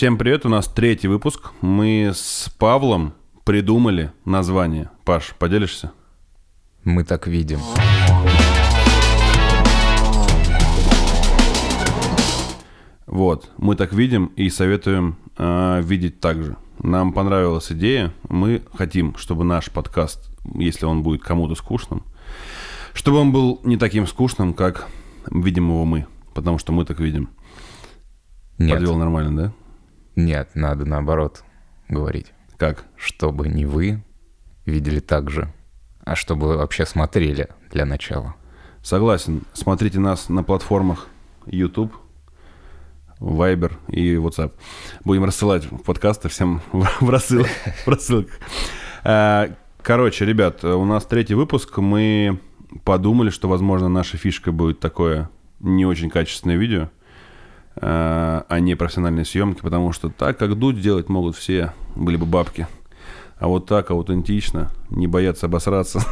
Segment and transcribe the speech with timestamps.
[0.00, 1.50] Всем привет, у нас третий выпуск.
[1.60, 3.12] Мы с Павлом
[3.44, 4.88] придумали название.
[5.04, 5.92] Паш, поделишься?
[6.84, 7.58] Мы так видим.
[13.04, 16.56] Вот, мы так видим и советуем э, видеть так же.
[16.82, 18.14] Нам понравилась идея.
[18.26, 22.04] Мы хотим, чтобы наш подкаст, если он будет кому-то скучным,
[22.94, 24.88] чтобы он был не таким скучным, как
[25.30, 26.06] видим его мы.
[26.32, 27.28] Потому что мы так видим.
[28.56, 29.59] Нет, Подвел нормально, да?
[30.16, 31.42] Нет, надо наоборот
[31.88, 32.32] говорить.
[32.56, 32.84] Как?
[32.96, 34.02] Чтобы не вы
[34.66, 35.52] видели так же,
[36.04, 38.34] а чтобы вы вообще смотрели для начала.
[38.82, 39.42] Согласен.
[39.52, 41.08] Смотрите нас на платформах
[41.46, 41.92] YouTube,
[43.20, 44.52] Viber и WhatsApp.
[45.04, 47.46] Будем рассылать подкасты всем в рассыл-
[47.86, 48.38] рассылках.
[49.04, 49.50] А,
[49.82, 51.78] Короче, ребят, у нас третий выпуск.
[51.78, 52.38] Мы
[52.84, 56.90] подумали, что, возможно, наша фишка будет такое не очень качественное видео,
[57.82, 62.66] а не профессиональные съемки, потому что так, как дуть делать могут все, были бы бабки.
[63.38, 66.04] А вот так аутентично, не бояться обосраться,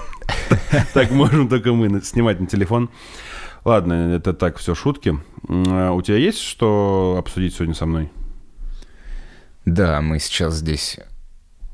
[0.94, 2.88] так можем только мы снимать на телефон.
[3.64, 5.18] Ладно, это так, все шутки.
[5.46, 8.10] А У тебя есть что обсудить сегодня со мной?
[9.66, 10.98] Да, мы сейчас здесь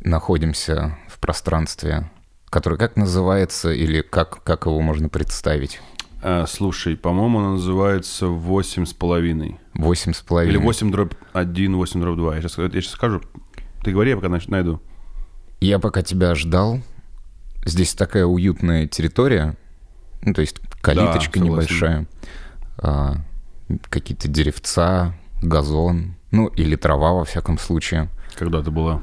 [0.01, 2.11] находимся в пространстве,
[2.47, 5.81] которое как называется или как, как его можно представить?
[6.21, 9.61] А, слушай, по-моему, оно называется «Восемь с половиной».
[9.75, 10.53] Восемь с половиной.
[10.53, 12.37] Или 8 дробь 1, 8 дробь 2.
[12.37, 13.21] Я сейчас, я сейчас скажу.
[13.83, 14.81] Ты говори, я пока найду.
[15.61, 16.81] Я пока тебя ждал.
[17.65, 19.57] Здесь такая уютная территория.
[20.23, 21.45] Ну, то есть калиточка согласен.
[21.45, 22.07] небольшая.
[22.79, 23.17] а,
[23.89, 26.15] какие-то деревца, газон.
[26.31, 28.09] Ну, или трава, во всяком случае.
[28.37, 29.03] Когда ты была?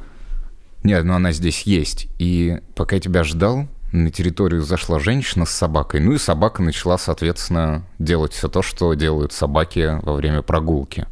[0.83, 2.07] Нет, ну она здесь есть.
[2.17, 5.99] И пока я тебя ждал, на территорию зашла женщина с собакой.
[5.99, 11.07] Ну и собака начала, соответственно, делать все то, что делают собаки во время прогулки.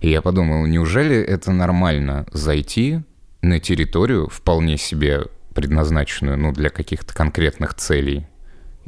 [0.00, 3.00] И я подумал, неужели это нормально зайти
[3.42, 8.26] на территорию, вполне себе предназначенную, ну, для каких-то конкретных целей,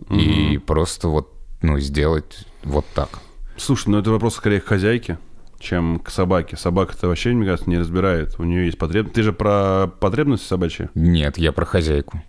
[0.08, 3.08] и просто вот, ну, сделать вот так.
[3.56, 5.18] Слушай, ну это вопрос скорее к хозяйке,
[5.58, 6.56] чем к собаке.
[6.56, 8.36] Собака-то вообще, мне кажется, не разбирает.
[8.38, 9.14] У нее есть потребность.
[9.14, 10.88] Ты же про потребности собачьи?
[10.94, 12.22] Нет, я про хозяйку.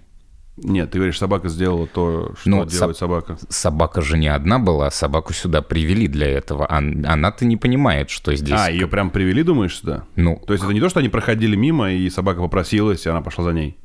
[0.64, 3.38] Нет, ты говоришь, собака сделала то, что Ну, делает соб- собака.
[3.50, 6.70] Собака же не одна была, собаку сюда привели для этого.
[6.70, 8.56] Она-то не понимает, что здесь...
[8.60, 10.04] А, ее прям привели, думаешь, сюда?
[10.16, 13.22] Ну, То есть это не то, что они проходили мимо, и собака попросилась, и она
[13.22, 13.78] пошла за ней?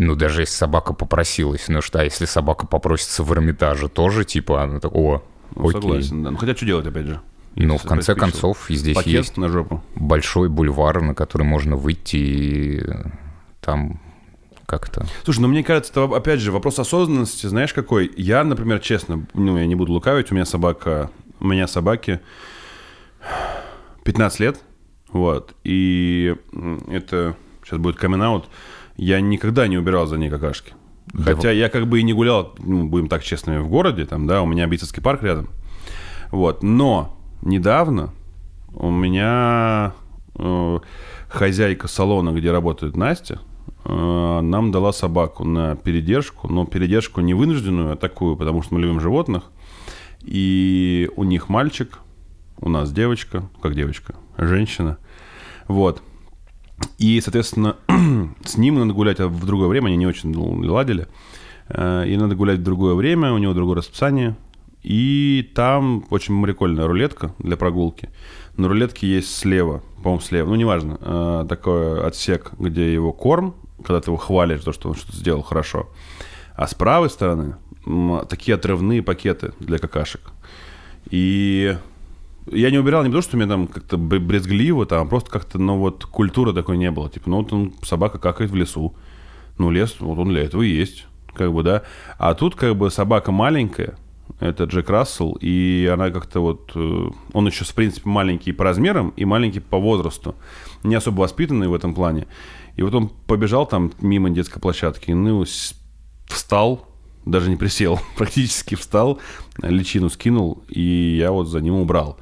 [0.00, 4.62] ну, даже если собака попросилась, ну что, а если собака попросится в Эрмитаже, тоже, типа,
[4.62, 5.24] она так, о,
[5.56, 5.72] Ну, окей.
[5.80, 6.30] согласен, да.
[6.30, 7.20] Ну, хотя что делать, опять же?
[7.56, 9.82] Ну, в конце концов, здесь Пакет есть на жопу.
[9.96, 12.82] большой бульвар, на который можно выйти и
[13.60, 14.00] там
[14.68, 15.06] как-то...
[15.24, 18.12] Слушай, ну мне кажется, это опять же вопрос осознанности, знаешь какой?
[18.16, 22.20] Я, например, честно, ну я не буду лукавить, у меня собака, у меня собаке
[24.04, 24.60] 15 лет,
[25.10, 26.36] вот, и
[26.90, 27.34] это
[27.64, 28.42] сейчас будет камин
[28.98, 30.74] я никогда не убирал за ней какашки.
[31.14, 34.26] Да Хотя я как бы и не гулял, ну, будем так честными, в городе, там,
[34.26, 35.48] да, у меня Битцевский парк рядом.
[36.30, 38.12] Вот, но недавно
[38.74, 39.94] у меня
[40.34, 40.78] э,
[41.30, 43.40] хозяйка салона, где работает Настя,
[43.88, 49.00] нам дала собаку на передержку, но передержку не вынужденную, а такую, потому что мы любим
[49.00, 49.44] животных.
[50.22, 52.00] И у них мальчик,
[52.60, 54.98] у нас девочка, как девочка, женщина.
[55.68, 56.02] Вот.
[56.98, 57.76] И, соответственно,
[58.44, 61.06] с ним надо гулять а в другое время, они не очень ладили.
[61.68, 64.36] Э, И надо гулять в другое время, у него другое расписание.
[64.82, 68.10] И там очень прикольная рулетка для прогулки.
[68.56, 74.00] На рулетке есть слева, по-моему, слева, ну, неважно, э, такой отсек, где его корм, когда
[74.00, 75.88] ты его хвалишь, то, что он что-то сделал хорошо.
[76.54, 77.56] А с правой стороны
[78.28, 80.32] такие отрывные пакеты для какашек.
[81.10, 81.76] И
[82.50, 85.78] я не убирал не потому, что мне там как-то брезгливо, там, а просто как-то, ну,
[85.78, 87.08] вот, культуры такой не было.
[87.08, 88.94] Типа, ну, вот он, собака какает в лесу.
[89.58, 91.82] Ну, лес, вот он для этого и есть, как бы, да.
[92.18, 93.96] А тут, как бы, собака маленькая,
[94.40, 96.72] это Джек Рассел, и она как-то вот...
[96.74, 100.34] э, Он еще, в принципе, маленький по размерам и маленький по возрасту.
[100.84, 102.26] Не особо воспитанный в этом плане.
[102.76, 105.44] И вот он побежал там мимо детской площадки, ну,
[106.28, 106.86] встал,
[107.26, 109.18] даже не присел, практически встал,
[109.62, 112.18] личину скинул, и я вот за ним убрал.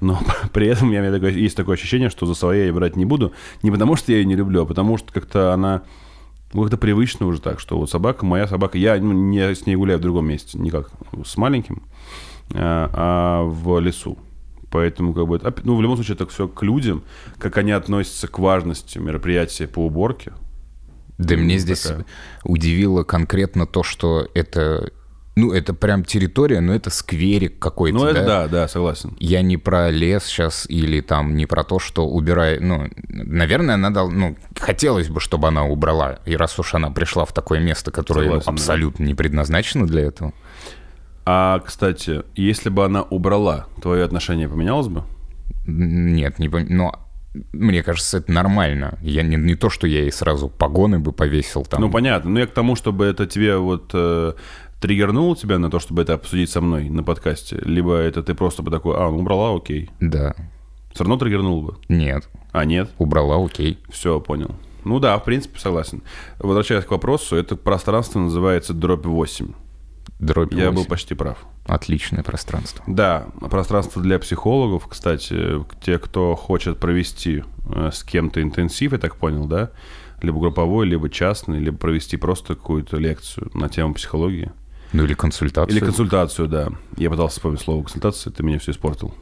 [0.00, 0.18] Но
[0.52, 3.32] при этом у меня такое- есть такое ощущение, что за своей я брать не буду.
[3.62, 5.82] Не потому, что я ее не люблю, а потому что как-то она...
[6.52, 9.76] Ну, как-то привычно уже так, что вот собака, моя собака, я ну, не с ней
[9.76, 10.90] гуляю в другом месте, никак
[11.24, 11.82] с маленьким,
[12.52, 14.18] а, а в лесу.
[14.70, 17.02] Поэтому, как бы, это, ну, в любом случае, это все к людям,
[17.38, 20.32] как они относятся к важности мероприятия по уборке.
[21.18, 22.06] Да мне здесь такая.
[22.44, 24.90] удивило конкретно то, что это
[25.36, 28.26] Ну, это прям территория, но это скверик какой-то, Ну, это да?
[28.42, 29.16] да, да, согласен.
[29.20, 32.58] Я не про лес сейчас или там не про то, что убирай...
[32.58, 34.10] Ну, наверное, она дал...
[34.10, 36.18] Ну, хотелось бы, чтобы она убрала.
[36.26, 38.52] И раз уж она пришла в такое место, которое ну, Согласен, да.
[38.52, 40.32] абсолютно не предназначено для этого.
[41.24, 45.04] А, кстати, если бы она убрала, твое отношение поменялось бы?
[45.66, 46.98] Нет, не пом- Но
[47.52, 48.98] мне кажется, это нормально.
[49.00, 51.80] Я не, не то, что я ей сразу погоны бы повесил там.
[51.80, 52.30] Ну, понятно.
[52.30, 54.32] Ну, я к тому, чтобы это тебе вот э,
[54.80, 58.62] триггернуло тебя на то, чтобы это обсудить со мной на подкасте, либо это ты просто
[58.62, 59.90] бы такой, а, ну, убрала, окей.
[60.00, 60.34] Да.
[60.92, 61.76] Все равно триггернул бы.
[61.88, 62.28] Нет.
[62.52, 62.90] А, нет?
[62.98, 63.78] Убрала, окей.
[63.90, 64.54] Все, понял.
[64.84, 66.02] Ну да, в принципе, согласен.
[66.38, 69.52] Возвращаясь к вопросу, это пространство называется дробь 8.
[70.18, 70.88] Дробь Я был 8.
[70.88, 71.38] почти прав.
[71.66, 72.82] Отличное пространство.
[72.86, 77.44] Да, пространство для психологов, кстати, те, кто хочет провести
[77.74, 79.70] э, с кем-то интенсив, я так понял, да?
[80.22, 84.50] Либо групповой, либо частный, либо провести просто какую-то лекцию на тему психологии.
[84.92, 85.76] Ну или консультацию.
[85.76, 86.68] Или консультацию, да.
[86.96, 89.14] Я пытался вспомнить слово консультация, ты меня все испортил.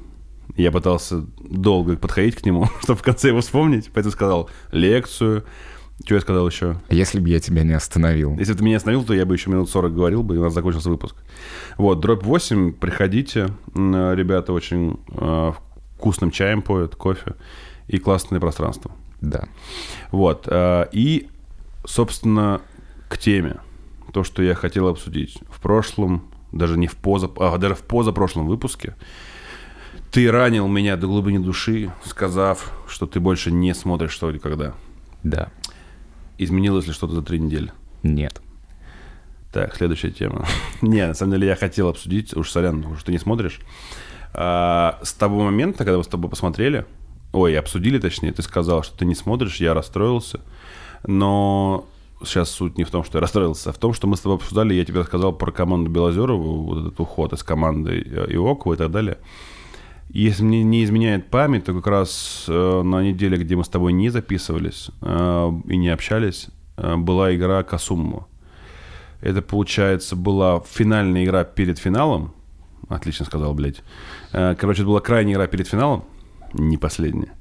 [0.56, 5.44] Я пытался долго подходить к нему, чтобы в конце его вспомнить, поэтому сказал лекцию.
[6.04, 6.80] Что я сказал еще?
[6.90, 8.36] Если бы я тебя не остановил.
[8.38, 10.42] Если бы ты меня остановил, то я бы еще минут 40 говорил бы, и у
[10.44, 11.16] нас закончился выпуск.
[11.76, 13.48] Вот, дробь 8, приходите.
[13.74, 15.52] Ребята очень э,
[15.96, 17.34] вкусным чаем поют, кофе
[17.88, 18.92] и классное пространство.
[19.20, 19.48] Да.
[20.12, 20.46] Вот.
[20.46, 21.28] э, И,
[21.84, 22.60] собственно,
[23.08, 23.56] к теме.
[24.12, 25.38] То, что я хотел обсудить.
[25.50, 28.94] В прошлом, даже не в поза, а даже в позапрошлом выпуске,
[30.10, 34.74] ты ранил меня до глубины души, сказав, что ты больше не смотришь что ли когда.
[35.22, 35.50] Да.
[36.38, 37.72] Изменилось ли что-то за три недели?
[38.02, 38.40] Нет.
[39.52, 40.46] Так, следующая тема.
[40.82, 43.60] Не, на самом деле я хотел обсудить, уж сорян, что ты не смотришь.
[44.32, 46.86] А, С того момента, когда мы с тобой посмотрели,
[47.32, 50.40] ой, обсудили точнее, ты сказал, что ты не смотришь, я расстроился.
[51.06, 51.86] Но
[52.24, 54.36] сейчас суть не в том, что я расстроился, а в том, что мы с тобой
[54.36, 58.76] обсуждали, я тебе рассказал про команду Белозерову, вот этот уход из команды э, Иокова и
[58.76, 59.18] так далее.
[60.08, 63.92] Если мне не изменяет память, то как раз э, на неделе, где мы с тобой
[63.92, 68.26] не записывались э, и не общались, была игра Касумова.
[69.20, 72.32] Это, получается, была финальная игра перед финалом.
[72.88, 73.82] Отлично сказал, блядь.
[74.30, 76.04] Короче, это была крайняя игра перед финалом.
[76.52, 77.34] Не последняя.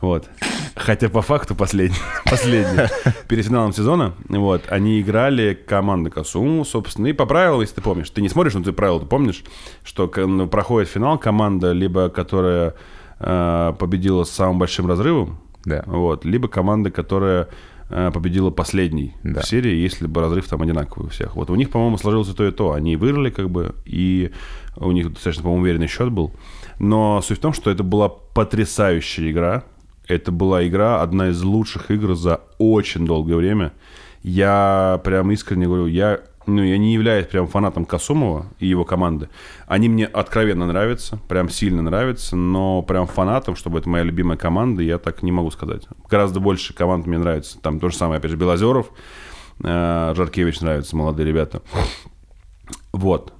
[0.00, 0.28] Вот.
[0.76, 1.98] Хотя по факту последняя.
[2.24, 2.88] последняя.
[3.26, 4.14] Перед финалом сезона.
[4.28, 4.62] Вот.
[4.68, 7.08] Они играли команда Касуму, собственно.
[7.08, 8.10] И по правилам, если ты помнишь.
[8.10, 9.42] Ты не смотришь, но ты правила ты помнишь,
[9.82, 12.74] что ну, проходит финал команда, либо которая
[13.18, 15.82] э, победила с самым большим разрывом, Да.
[15.86, 17.48] вот, либо команда, которая
[17.90, 19.40] э, победила последней Да.
[19.40, 21.34] в серии, если бы разрыв там одинаковый у всех.
[21.34, 22.72] Вот у них, по-моему, сложилось и то, и то.
[22.72, 24.30] Они выиграли, как бы, и
[24.76, 26.32] у них достаточно, по-моему, уверенный счет был.
[26.78, 29.64] Но суть в том, что это была потрясающая игра.
[30.08, 33.72] Это была игра, одна из лучших игр за очень долгое время.
[34.22, 39.28] Я прям искренне говорю, я, ну, я не являюсь прям фанатом Касумова и его команды.
[39.66, 44.82] Они мне откровенно нравятся, прям сильно нравятся, но прям фанатом, чтобы это моя любимая команда,
[44.82, 45.86] я так не могу сказать.
[46.08, 47.60] Гораздо больше команд мне нравится.
[47.60, 48.90] Там то же самое, опять же, Белозеров,
[49.62, 51.60] э, Жаркевич нравятся, молодые ребята.
[52.92, 53.34] Вот.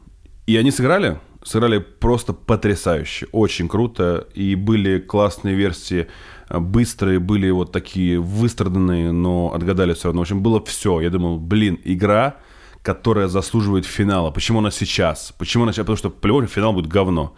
[0.47, 6.09] И они сыграли, сыграли просто потрясающе, очень круто, и были классные версии,
[6.51, 10.21] быстрые, были вот такие выстраданные, но отгадали все равно.
[10.21, 11.01] В общем, было все.
[11.01, 12.37] Я думал, блин, игра,
[12.83, 14.31] которая заслуживает финала.
[14.31, 15.35] Почему она сейчас?
[15.39, 15.85] Почему она сейчас?
[15.85, 17.35] Потому что по финал будет говно.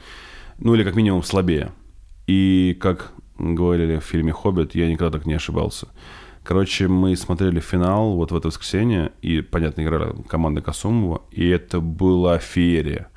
[0.59, 1.73] Ну, или как минимум слабее.
[2.27, 5.89] И как говорили в фильме «Хоббит», я никогда так не ошибался.
[6.45, 11.81] Короче, мы смотрели финал вот в это воскресенье, и, понятно, играла команда Касумова, и это
[11.81, 13.09] была феерия.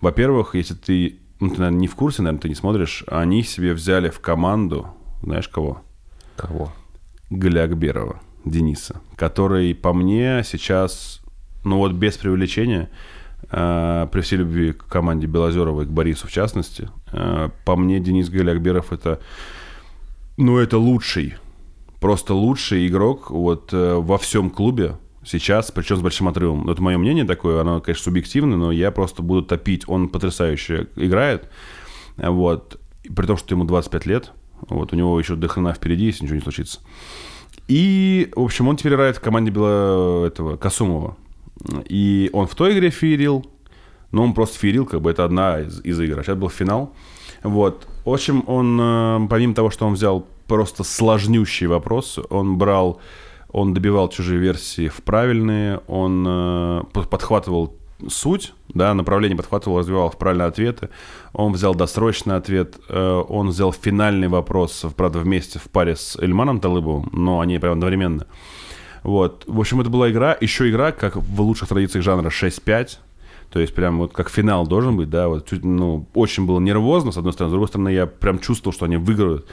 [0.00, 3.72] Во-первых, если ты, ну, ты, наверное, не в курсе, наверное, ты не смотришь, они себе
[3.72, 4.88] взяли в команду,
[5.22, 5.82] знаешь кого?
[6.36, 6.72] Кого?
[7.30, 11.20] Галякберова, Дениса, который по мне сейчас,
[11.64, 12.88] ну вот без привлечения,
[13.50, 18.00] э, при всей любви к команде Белозерова и к Борису в частности, э, по мне
[18.00, 19.20] Денис Галякберов это,
[20.36, 21.34] ну это лучший,
[22.00, 26.64] просто лучший игрок вот э, во всем клубе сейчас, причем с большим отрывом.
[26.64, 29.82] Ну, Это мое мнение такое, оно, конечно, субъективное, но я просто буду топить.
[29.88, 31.50] Он потрясающе играет,
[32.16, 34.32] вот, при том, что ему 25 лет,
[34.68, 36.80] вот, у него еще до хрена впереди, если ничего не случится.
[37.68, 40.26] И, в общем, он теперь играет в команде Бело...
[40.26, 41.16] этого, Касумова.
[41.88, 43.44] И он в той игре феерил,
[44.12, 46.18] но он просто феерил, как бы это одна из, из игр.
[46.20, 46.92] А сейчас был финал.
[47.42, 47.86] Вот.
[48.04, 53.00] В общем, он, э, помимо того, что он взял просто сложнющие вопросы, он брал,
[53.48, 57.74] он добивал чужие версии в правильные, он э, под- подхватывал
[58.08, 60.90] суть, да, направление подхватывал, развивал в правильные ответы.
[61.32, 66.60] Он взял досрочный ответ, э, он взял финальный вопрос, правда, вместе в паре с Эльманом
[66.60, 68.26] Талыбовым, но они прям одновременно.
[69.02, 69.44] Вот.
[69.46, 72.98] В общем, это была игра, еще игра, как в лучших традициях жанра 6-5.
[73.50, 77.16] То есть прям вот как финал должен быть, да, вот ну, очень было нервозно, с
[77.16, 79.46] одной стороны, с другой стороны, я прям чувствовал, что они выиграют.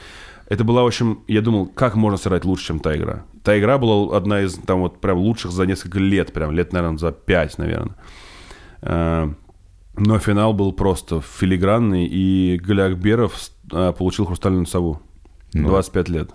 [0.50, 3.24] Это была, в общем, я думал, как можно сыграть лучше, чем та игра.
[3.44, 6.98] Та игра была одна из, там, вот прям лучших за несколько лет, прям лет, наверное,
[6.98, 7.96] за пять, наверное.
[8.84, 9.32] Э,
[9.96, 13.34] но финал был просто филигранный, и Галиакберов
[13.72, 15.02] э, получил хрустальную сову.
[15.54, 15.68] Ну.
[15.70, 16.32] 25 лет.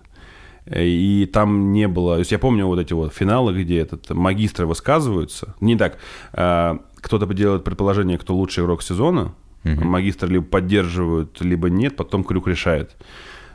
[0.66, 2.14] Э, И там не было...
[2.14, 5.54] То есть я помню вот эти вот финалы, где этот магистры высказываются.
[5.60, 5.98] Не так.
[6.32, 9.34] Кто-то делает предположение, кто лучший игрок сезона.
[9.64, 11.96] Магистры либо поддерживают, либо нет.
[11.96, 12.96] Потом Крюк решает.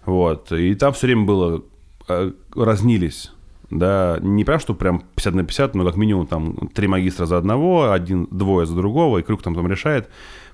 [0.06, 0.52] Вот.
[0.52, 1.64] И там все время было...
[2.56, 3.32] Разнились.
[3.74, 7.38] Да, не прям, что прям 50 на 50, но как минимум там три магистра за
[7.38, 10.10] одного, один, двое за другого, и Крюк там, там решает.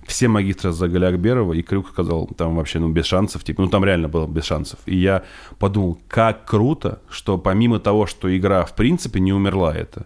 [0.08, 3.84] Все магистры за Галиакберова, и Крюк сказал, там вообще, ну, без шансов, типа, ну, там
[3.84, 4.80] реально было без шансов.
[4.86, 5.24] И я
[5.60, 10.06] подумал, как круто, что помимо того, что игра в принципе не умерла это,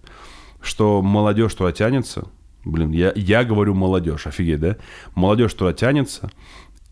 [0.60, 2.28] что молодежь туда тянется,
[2.66, 4.78] блин, я, я говорю молодежь, офигеть, да?
[5.14, 6.32] Молодежь туда тянется,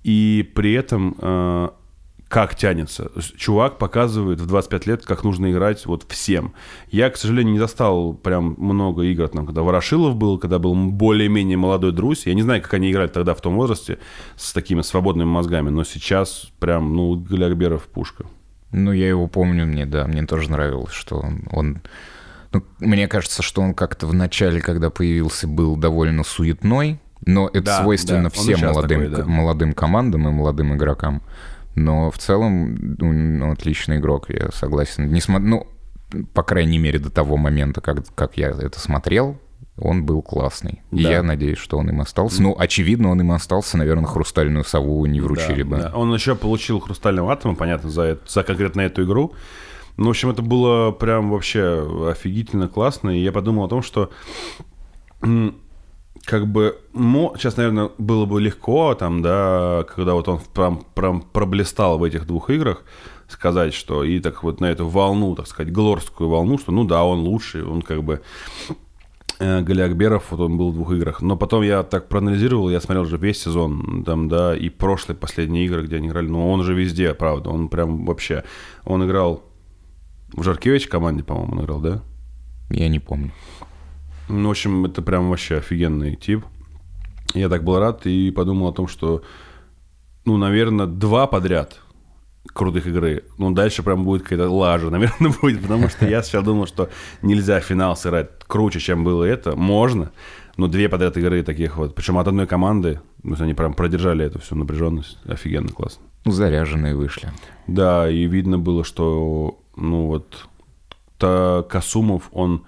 [0.03, 1.69] и при этом э,
[2.31, 3.11] как тянется.
[3.35, 6.53] Чувак показывает в 25 лет, как нужно играть вот всем.
[6.89, 11.57] Я, к сожалению, не застал прям много игр, там, когда Ворошилов был, когда был более-менее
[11.57, 12.25] молодой Друзь.
[12.25, 13.97] Я не знаю, как они играли тогда в том возрасте
[14.37, 18.23] с такими свободными мозгами, но сейчас прям, ну, Галиакберов пушка.
[18.71, 21.43] Ну, я его помню, мне, да, мне тоже нравилось, что он...
[21.51, 21.81] он-
[22.53, 27.61] ну, мне кажется, что он как-то в начале, когда появился, был довольно суетной, но это
[27.65, 29.29] Да, свойственно да, всем молодым, такой, да.
[29.29, 31.21] молодым командам и молодым игрокам.
[31.75, 35.09] Но в целом, ну, ну, отличный игрок, я согласен.
[35.13, 35.67] Несма- ну,
[36.33, 39.37] по крайней мере, до того момента, как, как я это смотрел,
[39.77, 40.81] он был классный.
[40.91, 41.09] И Да.
[41.11, 42.41] я надеюсь, что он им остался.
[42.41, 45.77] Ну, очевидно, он им остался, наверное, хрустальную сову не вручили Да, бы.
[45.77, 45.91] да.
[45.95, 49.33] Он еще получил хрустального атома, понятно, за, это- за конкретно эту игру.
[49.97, 53.09] Ну, в общем, это было прям вообще офигительно классно.
[53.11, 54.11] И я подумал о том, что
[56.25, 61.97] как бы сейчас, наверное, было бы легко, там, да, когда вот он прям, прям проблистал
[61.97, 62.83] в этих двух играх,
[63.27, 67.03] сказать, что и так вот на эту волну, так сказать, глорскую волну, что ну да,
[67.03, 68.21] он лучший, он как бы
[69.39, 71.21] э, Галиакберов, вот он был в двух играх.
[71.21, 75.65] Но потом я так проанализировал, я смотрел уже весь сезон, там, да, и прошлые последние
[75.65, 76.27] игры, где они играли.
[76.27, 78.43] Ну, он же везде, правда, он прям вообще...
[78.83, 79.43] Он играл
[80.33, 82.01] в Жаркевич команде, по-моему, он играл, да?
[82.69, 83.31] Я не помню.
[84.31, 86.45] Ну, в общем, это прям вообще офигенный тип.
[87.33, 89.23] Я так был рад и подумал о том, что,
[90.25, 91.79] ну, наверное, два подряд
[92.53, 93.23] крутых игры.
[93.37, 96.89] Ну, дальше прям будет какая-то лажа, наверное, будет, потому что я сначала думал, что
[97.21, 99.55] нельзя финал сыграть круче, чем было это.
[99.55, 100.11] Можно,
[100.57, 104.39] но две подряд игры таких вот, причем от одной команды, ну, они прям продержали эту
[104.39, 105.17] всю напряженность.
[105.25, 106.03] Офигенно классно.
[106.25, 107.31] Заряженные вышли.
[107.67, 110.47] Да, и видно было, что, ну вот,
[111.17, 112.65] Касумов, он,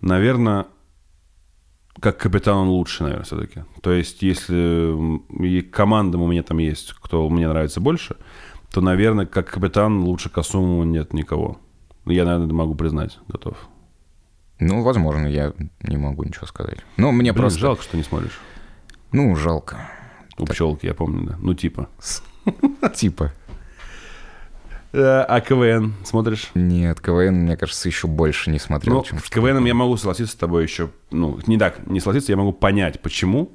[0.00, 0.66] наверное,
[2.00, 3.64] как капитан он лучше, наверное, все-таки.
[3.82, 8.16] То есть, если и командам у меня там есть, кто мне нравится больше,
[8.72, 11.58] то, наверное, как капитан лучше Касумова нет никого.
[12.06, 13.56] Я, наверное, могу признать, готов.
[14.58, 16.78] Ну, возможно, я не могу ничего сказать.
[16.96, 17.58] Ну, мне Блин, просто...
[17.58, 18.40] жалко, что не смотришь.
[19.12, 19.78] Ну, жалко.
[20.38, 21.36] У пчелки, я помню, да.
[21.40, 21.88] Ну, типа.
[22.94, 23.32] Типа.
[24.94, 26.50] Э, А КВН смотришь?
[26.54, 30.34] Нет, КВН, мне кажется, еще больше не смотрел, Ну, чем с КВНом я могу согласиться
[30.34, 30.90] с тобой еще.
[31.10, 33.50] Ну, не так, не согласиться, я могу понять, почему.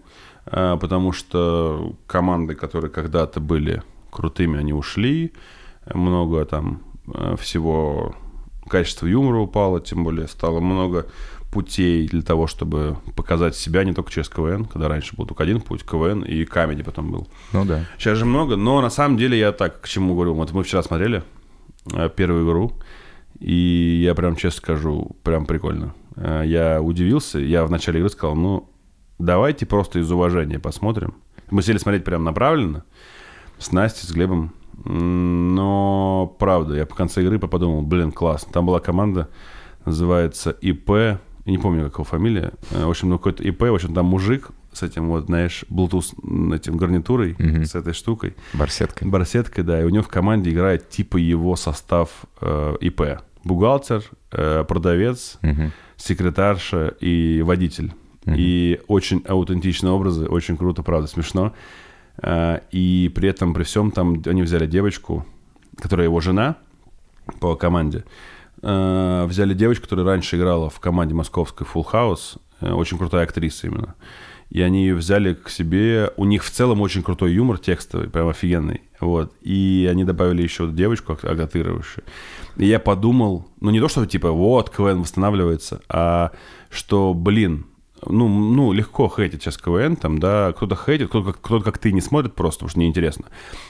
[0.46, 3.82] А, Потому что команды, которые когда-то были
[4.12, 5.34] крутыми, они ушли.
[5.94, 6.82] Много там
[7.14, 8.14] э, всего
[8.68, 11.08] качество юмора упало, тем более стало много
[11.52, 15.62] путей для того, чтобы показать себя не только через КВН, когда раньше был только один
[15.62, 17.28] путь, КВН и камеди потом был.
[17.54, 17.86] Ну да.
[17.98, 20.36] Сейчас же много, но на самом деле я так к чему говорю.
[20.36, 21.24] Вот мы вчера смотрели
[21.94, 22.74] э, первую игру,
[23.40, 25.94] и я прям честно скажу, прям прикольно.
[26.16, 28.70] Э, Я удивился, я в начале игры сказал, ну,
[29.18, 31.16] давайте просто из уважения посмотрим.
[31.50, 32.84] Мы сели смотреть прям направленно
[33.58, 34.54] с Настей, с Глебом.
[34.86, 38.52] Но, правда, я по конце игры подумал, блин, классно.
[38.54, 39.30] Там была команда,
[39.86, 42.52] называется ИП, я не помню, как его фамилия.
[42.72, 46.56] Э, В общем, ну, какой-то ИП, в общем, там мужик с этим вот, знаешь, Bluetooth
[46.56, 47.66] этим гарнитурой, Мгм.
[47.66, 48.36] с этой штукой.
[48.54, 49.06] Барсетка.
[49.08, 52.10] Барсеткой, да, и у него в команде играет типа его состав
[52.42, 53.02] э, ИП.
[53.44, 55.72] Бухгалтер, э, продавец, Мгм.
[55.98, 57.94] секретарша и водитель.
[58.28, 61.54] И очень аутентичные образы, очень круто, правда, смешно.
[62.22, 65.26] Э, И при этом, при всем, там они взяли девочку,
[65.82, 66.56] которая его жена
[67.40, 68.04] по команде.
[68.62, 72.38] Э, Взяли девочку, которая раньше играла в команде московской Full House.
[72.62, 73.96] э, Очень крутая актриса именно.
[74.50, 76.12] И они ее взяли к себе.
[76.18, 78.82] У них в целом очень крутой юмор текстовый, прям офигенный.
[79.00, 79.32] Вот.
[79.42, 82.04] И они добавили еще девочку аг- агатировавшую.
[82.58, 86.32] И я подумал, ну не то, что типа вот КВН восстанавливается, а
[86.72, 87.68] что, блин,
[88.06, 92.02] ну, ну, легко хейтить сейчас КВН, там, да, кто-то хейтит, кто-то, кто как ты не
[92.02, 93.26] смотрит просто, потому что неинтересно,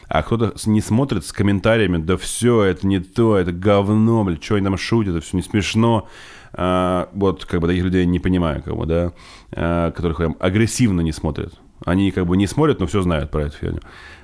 [0.08, 4.56] а кто-то не смотрит с комментариями, да все, это не то, это говно, блядь, что
[4.56, 6.08] они там шутят, это все не смешно,
[6.54, 9.14] а, вот, как бы, таких людей не понимаю, как бы, да,
[9.52, 11.54] а, которых прям агрессивно не смотрят,
[11.86, 13.82] они как бы не смотрят, но все знают про эту фигню,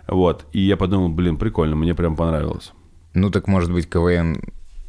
[0.07, 2.71] вот, и я подумал, блин, прикольно, мне прям понравилось.
[3.13, 4.41] Ну, так, может быть, КВН,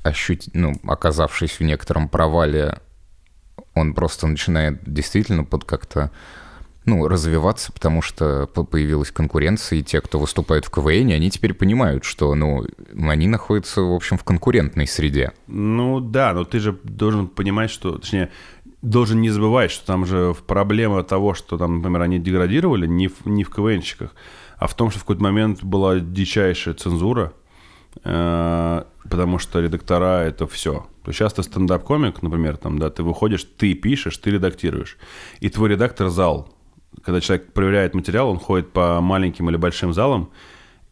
[0.02, 0.48] ощут...
[0.52, 2.80] ну, оказавшись в некотором провале,
[3.76, 6.10] он просто начинает действительно под как-то
[6.86, 12.04] ну, развиваться, потому что появилась конкуренция, и те, кто выступает в КВН, они теперь понимают,
[12.04, 12.64] что, ну,
[12.96, 15.32] они находятся, в общем, в конкурентной среде.
[15.48, 18.30] Ну да, но ты же должен понимать, что, точнее,
[18.82, 23.26] должен не забывать, что там же проблема того, что там, например, они деградировали не в,
[23.26, 24.14] не в КВНщиках,
[24.56, 27.32] а в том, что в какой-то момент была дичайшая цензура,
[28.04, 30.86] э, потому что редактора— это все.
[31.06, 34.96] Сейчас ты стендап-комик, например, там, да, ты выходишь, ты пишешь, ты редактируешь.
[35.40, 36.48] И твой редактор— зал.
[37.02, 40.30] Когда человек проверяет материал, он ходит по маленьким или большим залам,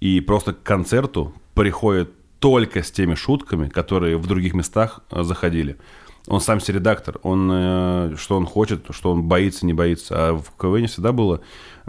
[0.00, 5.78] и просто к концерту приходит только с теми шутками, которые в других местах э, заходили.
[6.26, 10.14] Он сам себе редактор, он, э, что он хочет, что он боится, не боится.
[10.28, 11.40] А в КВН всегда было,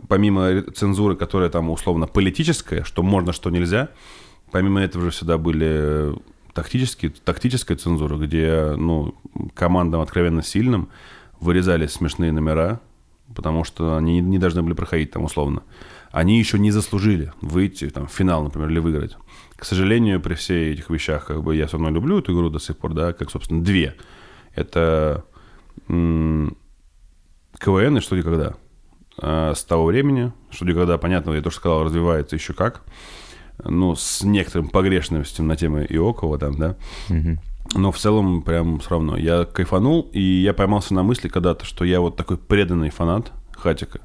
[0.08, 3.89] помимо цензуры, которая там условно политическая, что можно, что нельзя,
[4.51, 6.13] помимо этого же всегда были
[6.53, 9.13] тактические, тактическая цензура, где ну,
[9.53, 10.89] командам откровенно сильным
[11.39, 12.79] вырезали смешные номера,
[13.35, 15.63] потому что они не должны были проходить там условно.
[16.11, 19.17] Они еще не заслужили выйти там, в финал, например, или выиграть.
[19.57, 22.59] К сожалению, при всех этих вещах, как бы я все равно люблю эту игру до
[22.59, 23.95] сих пор, да, как, собственно, две.
[24.53, 25.25] Это
[25.87, 26.37] КВН
[27.97, 28.55] и что когда.
[29.17, 32.83] А с того времени, что когда, понятно, я тоже сказал, развивается еще как
[33.63, 36.75] ну, с некоторым погрешностью на тему Иокова там, да.
[37.74, 39.17] Но в целом прям все равно.
[39.17, 44.01] Я кайфанул, и я поймался на мысли когда-то, что я вот такой преданный фанат Хатика.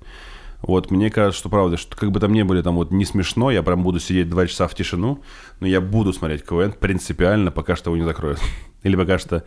[0.62, 3.50] Вот, мне кажется, что правда, что как бы там не были там вот не смешно,
[3.50, 5.22] я прям буду сидеть два часа в тишину,
[5.58, 8.40] но я буду смотреть КВН принципиально, пока что его не закроют.
[8.82, 9.44] Или пока что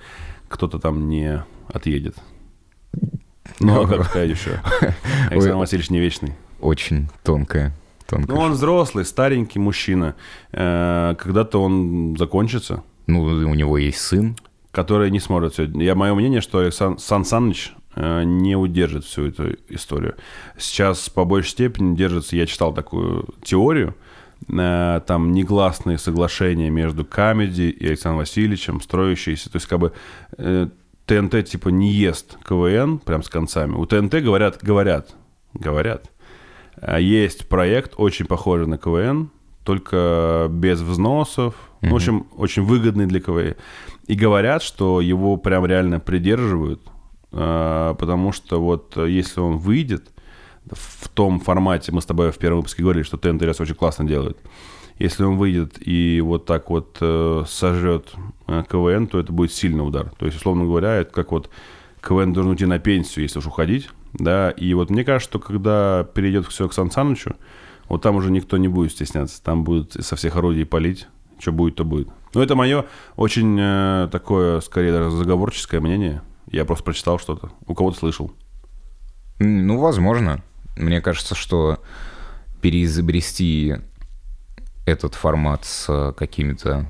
[0.47, 2.15] кто-то там не отъедет.
[3.59, 4.61] Ну, а как сказать еще?
[5.29, 6.33] Александр Васильевич не вечный.
[6.59, 7.73] Очень тонкая
[8.07, 8.31] Тонко.
[8.31, 10.15] Ну, он взрослый, старенький мужчина.
[10.51, 12.83] Э, когда-то он закончится.
[13.07, 14.35] Ну, у него есть сын.
[14.71, 15.65] Который не сможет все.
[15.65, 20.15] Я, мое мнение, что Александр Сан Саныч э, не удержит всю эту историю.
[20.57, 23.95] Сейчас по большей степени держится, я читал такую теорию,
[24.49, 29.51] э, там негласные соглашения между Камеди и Александром Васильевичем, строящиеся.
[29.51, 29.93] То есть, как бы
[31.05, 33.75] ТНТ типа не ест КВН прям с концами.
[33.75, 35.13] У ТНТ говорят, говорят,
[35.53, 36.09] говорят,
[36.99, 39.29] есть проект, очень похожий на КВН,
[39.63, 41.55] только без взносов.
[41.81, 41.89] Mm-hmm.
[41.89, 43.55] в общем, очень выгодный для КВН.
[44.07, 46.81] И говорят, что его прям реально придерживают,
[47.31, 50.11] а, потому что вот если он выйдет
[50.71, 54.37] в том формате, мы с тобой в первом выпуске говорили, что ТНТРС очень классно делает,
[54.99, 58.13] если он выйдет и вот так вот э, сожрет
[58.47, 60.11] э, КВН, то это будет сильный удар.
[60.17, 61.49] То есть, условно говоря, это как вот
[62.01, 66.03] КВН должен уйти на пенсию, если уж уходить, да, и вот мне кажется, что когда
[66.03, 67.35] перейдет все к Сан Санычу,
[67.89, 71.07] вот там уже никто не будет стесняться, там будут со всех орудий палить,
[71.39, 72.09] что будет, то будет.
[72.33, 76.21] Но это мое очень э, такое, скорее даже заговорческое мнение.
[76.51, 78.31] Я просто прочитал что-то, у кого-то слышал.
[79.39, 80.43] Ну, возможно.
[80.77, 81.79] Мне кажется, что
[82.61, 83.75] переизобрести
[84.85, 86.89] этот формат с какими-то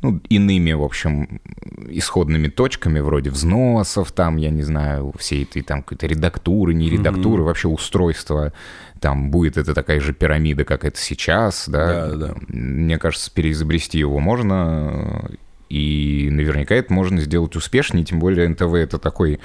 [0.00, 1.40] ну, иными, в общем,
[1.88, 7.42] исходными точками, вроде взносов, там, я не знаю, всей этой там какой-то редактуры, не редактуры,
[7.42, 7.46] mm-hmm.
[7.46, 8.52] вообще устройства,
[9.00, 12.08] там будет это такая же пирамида, как это сейчас, да.
[12.08, 12.34] Да, да.
[12.46, 15.30] Мне кажется, переизобрести его можно,
[15.68, 19.40] и наверняка это можно сделать успешнее, тем более НТВ это такой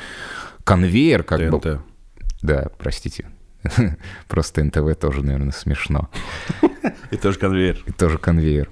[0.64, 1.64] конвейер, как ТНТ.
[1.64, 1.82] бы...
[2.44, 3.26] Да, простите.
[4.28, 6.10] Просто НТВ тоже, наверное, смешно.
[7.12, 7.82] И тоже конвейер.
[7.86, 8.70] И тоже конвейер.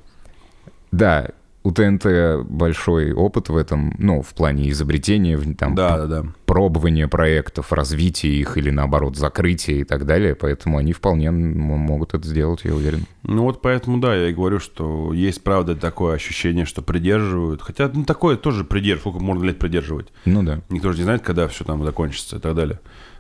[0.92, 1.30] Да,
[1.64, 6.26] у ТНТ большой опыт в этом, ну, в плане изобретения, там, да, да, да.
[6.46, 12.28] пробования проектов, развития их или, наоборот, закрытия и так далее, поэтому они вполне могут это
[12.28, 13.06] сделать, я уверен.
[13.24, 17.92] Ну вот поэтому, да, я и говорю, что есть, правда, такое ощущение, что придерживают, хотя,
[17.94, 20.08] ну, такое тоже придерживают, сколько можно лет придерживать.
[20.26, 20.62] Ну да.
[20.70, 22.80] Никто же не знает, когда все там закончится и так далее.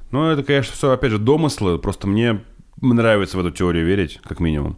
[0.10, 2.42] Но это, конечно, все, опять же, домыслы, просто мне
[2.82, 4.78] нравится в эту теорию верить, как минимум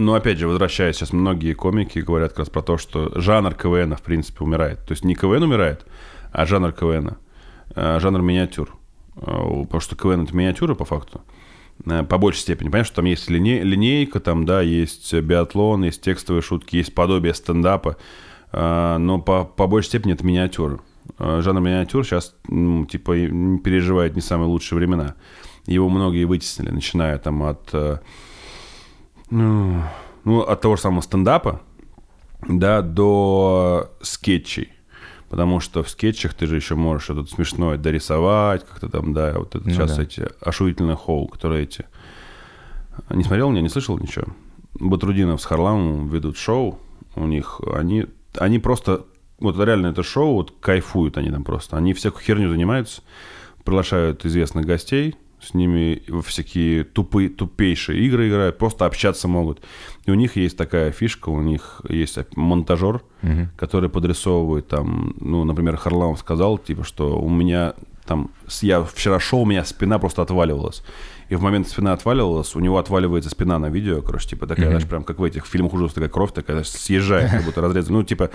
[0.00, 3.54] э, но опять же, возвращаясь, сейчас многие комики говорят как раз про то, что жанр
[3.54, 4.84] КВН, в принципе, умирает.
[4.86, 5.86] То есть не КВН умирает,
[6.32, 7.16] а жанр КВН.
[7.74, 8.76] А жанр миниатюр.
[9.16, 11.22] А, потому что КВН— это миниатюра, по факту.
[11.86, 12.68] А, по большей степени.
[12.68, 13.62] Понимаешь, что там есть лине...
[13.62, 17.96] линейка, там, да, есть биатлон, есть текстовые шутки, есть подобие стендапа.
[18.52, 20.80] Но по, по большей степени это миниатюра.
[21.18, 23.14] Э, Жанр миниатюр сейчас, ну, типа,
[23.62, 25.14] переживает не самые лучшие времена.
[25.66, 27.98] Его многие вытеснили, начиная там от, э,
[29.30, 29.82] ну,
[30.24, 31.60] ну, от того же самого стендапа,
[32.48, 34.72] да, до скетчей.
[35.28, 39.54] Потому что в скетчах ты же еще можешь что-то смешное дорисовать, как-то там, да, вот
[39.54, 40.02] это Ну сейчас да.
[40.02, 41.86] эти ошуительные хоу, которые эти...
[43.10, 44.26] Не смотрел меня, не слышал ничего?
[44.74, 46.80] Батрудинов с Харламовым ведут шоу,
[47.14, 49.06] у них, они, они просто,
[49.38, 51.76] вот реально это шоу, вот кайфуют они там просто.
[51.76, 53.02] Они всякую херню занимаются,
[53.64, 59.62] приглашают известных гостей, с ними во всякие тупые, тупейшие игры играют, просто общаться могут.
[60.06, 63.02] И у них есть такая фишка, у них есть монтажер,
[63.56, 67.74] который подрисовывает там, ну, например, Харламов сказал, типа, что у меня
[68.06, 68.30] там,
[68.62, 70.82] я вчера шел, у меня спина просто отваливалась.
[71.28, 74.84] И в момент спина отваливалась, у него отваливается спина на видео, короче, типа такая, знаешь,
[74.84, 77.98] прям как в этих фильмах ужасов, такая кровь такая, знаешь, съезжает, как будто разрезана.
[77.98, 78.30] Ну, типа,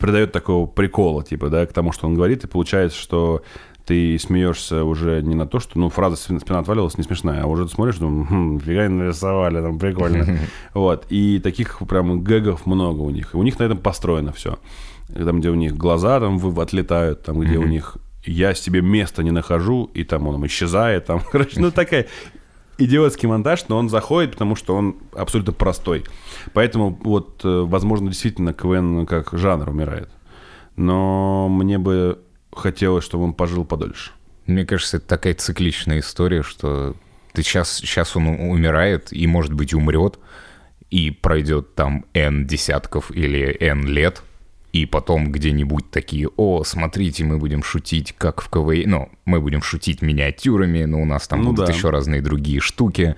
[0.00, 3.42] придает такого прикола, типа, да, к тому, что он говорит, и получается, что
[3.86, 7.66] ты смеешься уже не на то, что, ну, фраза «спина отваливалась» не смешная, а уже
[7.66, 10.38] ты смотришь, думаешь, хм, фига нарисовали, там, прикольно.
[10.74, 13.34] Вот, и таких прям гэгов много у них.
[13.34, 14.58] И у них на этом построено все.
[15.14, 19.30] Там, где у них глаза там отлетают, там, где у них я себе места не
[19.30, 22.06] нахожу, и там он исчезает, там, короче, ну, такая
[22.78, 26.04] идиотский монтаж, но он заходит, потому что он абсолютно простой.
[26.52, 30.08] Поэтому вот, э, возможно, действительно КВН как жанр умирает.
[30.76, 32.21] Но мне бы
[32.52, 34.12] хотелось, чтобы он пожил подольше.
[34.46, 36.96] Мне кажется, это такая цикличная история, что
[37.32, 40.18] ты сейчас, сейчас он умирает и, может быть, умрет,
[40.90, 44.22] и пройдет там N десятков или N лет,
[44.72, 49.62] и потом где-нибудь такие, о, смотрите, мы будем шутить, как в КВН, ну, мы будем
[49.62, 51.72] шутить миниатюрами, но у нас там Ну будут да.
[51.72, 53.16] еще разные другие штуки,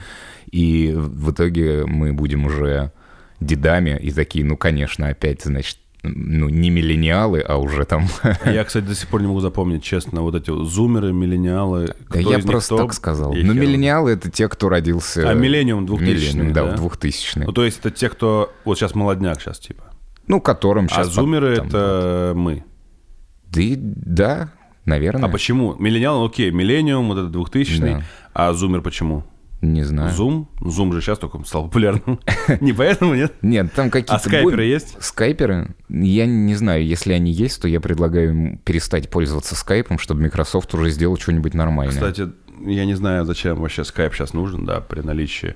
[0.50, 2.92] и в итоге мы будем уже
[3.40, 8.06] дедами, и такие, ну, конечно, опять, значит, ну, не миллениалы, а уже там...
[8.44, 11.94] Я, кстати, до сих пор не могу запомнить, честно, вот эти зумеры, миллениалы.
[12.10, 13.32] Да я просто так сказал.
[13.32, 13.42] Хер.
[13.44, 15.28] миллениалы— это те, кто родился...
[15.28, 16.76] А миллениум 2000-й, Миллениум, да, да?
[16.76, 18.52] в 2000 Ну, то есть это те, кто...
[18.64, 19.84] Вот сейчас молодняк сейчас, типа.
[20.26, 21.08] Ну, которым а сейчас...
[21.08, 22.64] зумеры— это мы.
[23.46, 24.50] Да, да,
[24.84, 25.24] наверное.
[25.24, 25.74] А почему?
[25.78, 28.02] Миллениал, окей, миллениум, вот это 2000 Да.
[28.34, 29.24] а зумер почему?
[29.60, 30.12] Не знаю.
[30.12, 30.48] Зум?
[30.60, 32.20] Зум же сейчас только стал популярным.
[32.60, 33.32] Не поэтому, нет?
[33.40, 34.14] Нет, там какие-то...
[34.16, 34.96] А скайперы бо- есть?
[35.02, 35.74] Скайперы?
[35.88, 40.74] Я не знаю, если они есть, то я предлагаю им перестать пользоваться скайпом, чтобы Microsoft
[40.74, 41.94] уже сделал что-нибудь нормальное.
[41.94, 42.28] Кстати,
[42.66, 45.54] я не знаю, зачем вообще скайп сейчас нужен, да, при наличии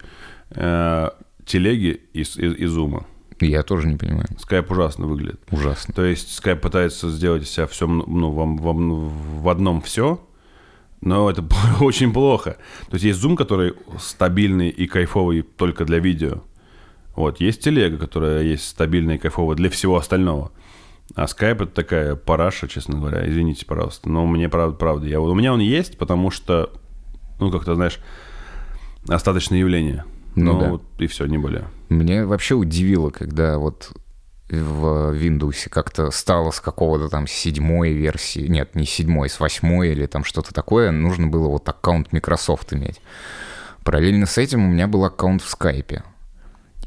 [0.52, 1.10] э,
[1.44, 3.04] телеги и, и, и зума.
[3.40, 4.26] Я тоже не понимаю.
[4.40, 5.40] Скайп ужасно выглядит.
[5.50, 5.94] Ужасно.
[5.94, 10.20] То есть скайп пытается сделать из себя все, ну, в, в- в одном все,
[11.00, 11.44] но это
[11.80, 12.56] очень плохо.
[12.88, 16.42] То есть есть Zoom, который стабильный и кайфовый только для видео.
[17.14, 20.52] Вот, есть телега, которая есть стабильная и кайфовая для всего остального.
[21.14, 23.28] А Skype это такая параша, честно говоря.
[23.28, 24.08] Извините, пожалуйста.
[24.08, 25.06] Но мне правда, правда.
[25.06, 26.70] Я, у меня он есть, потому что,
[27.40, 27.98] ну, как-то, знаешь,
[29.08, 30.04] остаточное явление.
[30.36, 30.70] Ну Ну, да.
[30.70, 31.64] вот и все, не более.
[31.88, 33.92] Мне вообще удивило, когда вот
[34.50, 40.06] в Windows как-то стало с какого-то там седьмой версии, нет, не седьмой, с восьмой или
[40.06, 43.00] там что-то такое, нужно было вот аккаунт Microsoft иметь.
[43.84, 46.02] Параллельно с этим у меня был аккаунт в Скайпе.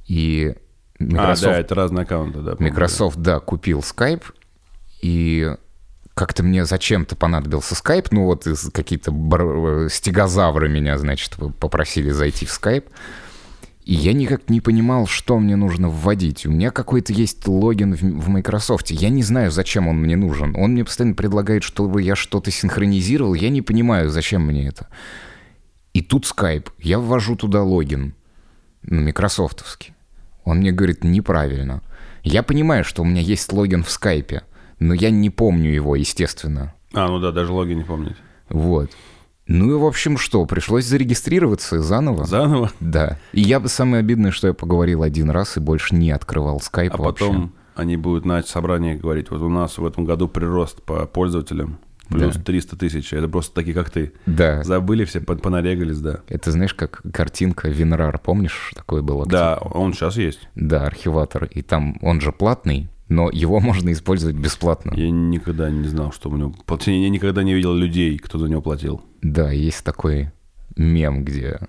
[0.08, 0.56] И
[1.00, 2.56] Microsoft, А, да, это разные аккаунты, да.
[2.56, 2.74] по-моему.
[2.76, 4.24] Microsoft, да, купил Skype,
[5.02, 5.56] и
[6.14, 12.50] как-то мне зачем-то понадобился Skype, ну вот какие-то бар- стегозавры меня, значит, попросили зайти в
[12.50, 12.86] Skype,
[13.92, 16.46] и я никак не понимал, что мне нужно вводить.
[16.46, 18.90] У меня какой-то есть логин в, в Microsoft.
[18.90, 20.56] Я не знаю, зачем он мне нужен.
[20.56, 23.34] Он мне постоянно предлагает, чтобы я что-то синхронизировал.
[23.34, 24.88] Я не понимаю, зачем мне это.
[25.92, 26.70] И тут Skype.
[26.80, 28.16] Я ввожу туда логин.
[28.84, 29.94] Ну, микрософтовский.
[30.46, 31.82] Он мне говорит, неправильно.
[32.24, 34.44] Я понимаю, что у меня есть логин в скайпе,
[34.80, 36.74] но я не помню его, естественно.
[36.94, 38.16] А, ну да, даже логи не помнить.
[38.48, 38.90] Вот.
[39.54, 42.26] Ну и, в общем, что, пришлось зарегистрироваться заново.
[42.26, 42.72] Заново?
[42.80, 43.18] Да.
[43.34, 46.94] И я бы самое обидное, что я поговорил один раз и больше не открывал скайп
[46.94, 47.26] А вообще.
[47.26, 51.80] потом они будут на собрании говорить, вот у нас в этом году прирост по пользователям
[52.10, 52.42] плюс Да.
[52.44, 53.14] 300 тысяч.
[53.14, 54.12] Это просто такие, как ты.
[54.26, 54.64] Да.
[54.64, 56.20] Забыли все, пон- понарегались, да.
[56.28, 59.22] Это знаешь, как картинка Винрар, помнишь, такой был?
[59.22, 59.32] актив?
[59.32, 60.48] Да, он сейчас есть.
[60.56, 61.46] Да, архиватор.
[61.46, 64.94] И там он же платный, но его можно использовать бесплатно.
[64.96, 66.54] Я никогда не знал, что у него...
[66.86, 69.02] Я никогда не видел людей, кто за него платил.
[69.22, 70.32] Да, есть такой
[70.78, 71.60] мем, где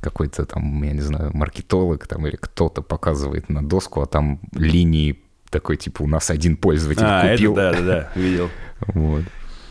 [0.00, 5.20] какой-то там, я не знаю, маркетолог там или кто-то показывает на доску, а там линии
[5.50, 7.52] такой, типа, у нас один пользователь а, купил.
[7.52, 8.48] это да, да, да, видел.
[8.94, 9.24] Вот.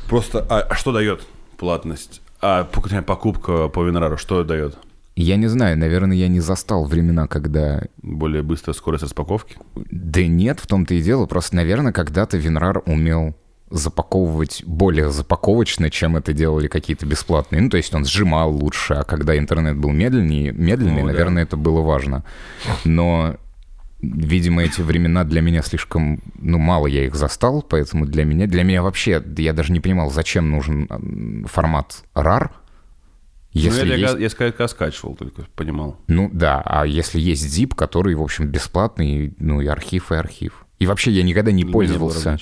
[0.07, 1.25] Просто, а, а что дает
[1.57, 2.21] платность?
[2.39, 4.77] А пок- покупка по Винрару, что дает?
[5.15, 7.83] Я не знаю, наверное, я не застал времена, когда...
[8.01, 9.57] Более быстрая скорость распаковки?
[9.75, 11.25] Да нет, в том-то и дело.
[11.25, 13.35] Просто, наверное, когда-то Винрар умел
[13.69, 17.61] запаковывать более запаковочно, чем это делали какие-то бесплатные.
[17.61, 21.13] Ну, то есть он сжимал лучше, а когда интернет был медленнее, медленный, Ну, да.
[21.13, 22.23] наверное, это было важно.
[22.83, 23.37] Но,
[24.01, 28.63] видимо, эти времена для меня слишком, ну, мало я их застал, поэтому для меня, для
[28.63, 32.49] меня вообще, я даже не понимал, зачем нужен формат RAR,
[33.53, 34.39] если ну, я, есть...
[34.39, 35.97] я, я скачивал, только понимал.
[36.07, 40.65] Ну да, а если есть zip, который, в общем, бесплатный, ну и архив, и архив.
[40.79, 42.37] И вообще я никогда не Для пользовался,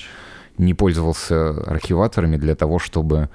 [0.56, 3.28] не пользовался архиваторами для того, чтобы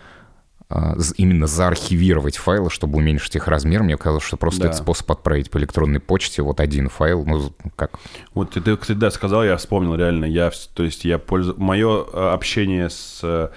[0.68, 3.84] а, именно заархивировать файлы, чтобы уменьшить их размер.
[3.84, 4.70] Мне казалось, что просто Да.
[4.70, 8.00] это способ отправить по электронной почте вот один файл, ну как
[8.34, 10.26] Вот ты, ты, кстати, да, сказал, я вспомнил реально.
[10.26, 11.54] Я, то есть я пользу...
[11.58, 13.52] Мое э, общение с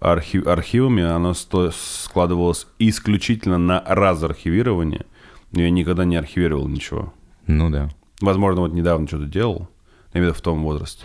[0.00, 5.06] э, архи- архивами, оно сто- складывалось исключительно на разархивирование.
[5.52, 7.12] Но я никогда не архивировал ничего.
[7.46, 7.88] Ну да.
[8.20, 9.68] Возможно, вот недавно что-то делал.
[10.12, 11.04] Имею в том возрасте.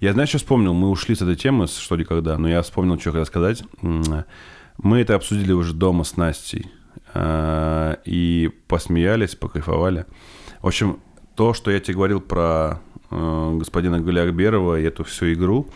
[0.00, 0.72] Я, знаешь, что вспомнил?
[0.72, 3.62] Мы ушли с этой темы, что ли, когда, но я вспомнил, что хотел сказать.
[3.82, 6.70] Мы это обсудили уже дома с Настей.
[7.12, 10.06] э, И посмеялись, покайфовали.
[10.62, 11.00] В общем,
[11.34, 15.68] то, что я тебе говорил про господина Галиакберова и эту всю игру,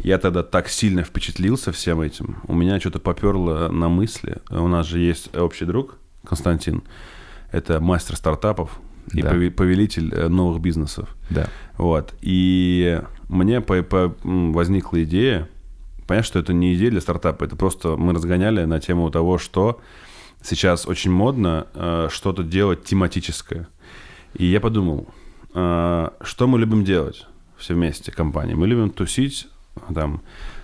[0.00, 2.36] я тогда так сильно впечатлился всем этим.
[2.46, 4.38] У меня что-то поперло на мысли.
[4.50, 6.82] У нас же есть общий друг Константин.
[7.52, 8.78] Это мастер стартапов
[9.12, 9.30] и Да.
[9.32, 11.08] пове- повелитель э, новых бизнесов.
[11.30, 11.46] Да.
[11.78, 12.14] Вот.
[12.20, 15.48] И мне по- по- возникла идея,
[16.06, 19.80] понятно, что это не идея для стартапа, это просто мы разгоняли на тему того, что
[20.42, 23.68] сейчас очень модно э, что-то делать тематическое.
[24.34, 25.23] И я подумал, э,
[25.54, 28.54] что мы любим делать все вместе, компании?
[28.54, 29.48] Мы любим тусить,
[29.94, 30.20] там,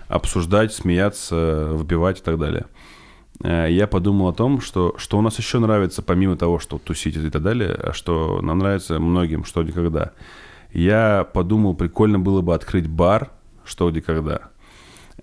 [0.07, 2.65] обсуждать, смеяться, выпивать и так далее.
[3.43, 7.15] Э, Я подумал о том, что, что у нас еще нравится, помимо того, что тусить
[7.15, 10.11] и так далее, а что нам нравится многим, что никогда.
[10.73, 13.29] Я подумал, прикольно было бы открыть бар,
[13.65, 14.49] что где когда.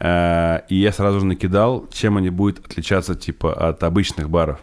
[0.00, 4.60] Э, И я сразу же накидал, чем они будут отличаться типа от обычных баров.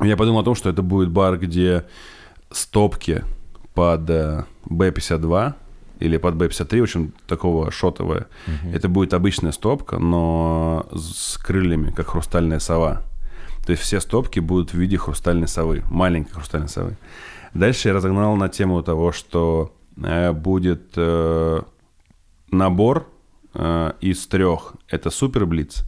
[0.00, 1.84] Я подумал о том, что это будет бар, где
[2.50, 3.22] стопки
[3.74, 5.54] под э, B52
[6.00, 8.26] или под B53, в общем, такого шотовая.
[8.72, 13.02] Это будет обычная стопка, но с крыльями, как хрустальная сова.
[13.64, 16.96] То есть все стопки будут в виде хрустальной совы, маленькой хрустальной совы.
[17.54, 21.62] Дальше я разогнал на тему того, что э, будет э,
[22.50, 23.08] набор
[23.54, 24.74] э, из трех.
[24.88, 25.84] Это супер блиц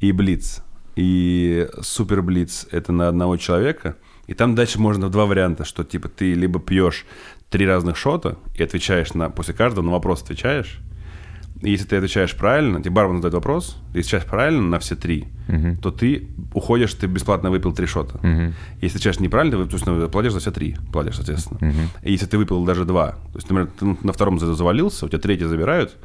[0.00, 0.62] и блиц.
[0.96, 3.96] И супер блиц это на одного человека.
[4.26, 7.04] И там дальше можно два варианта, что типа ты либо пьешь
[7.50, 10.80] три разных шота и отвечаешь на после каждого на вопрос отвечаешь.
[11.62, 15.28] И если ты отвечаешь правильно, тебе бармен задает вопрос, ты отвечаешь правильно на все три,
[15.80, 18.18] то ты уходишь, ты бесплатно выпил три шота.
[18.82, 21.60] Если отвечаешь неправильно, ты, то есть, ну, платишь за все три, платишь, соответственно.
[22.02, 25.08] И если ты выпил даже два, то есть, например, ты на втором за- завалился, у
[25.08, 25.96] тебя третий забирают,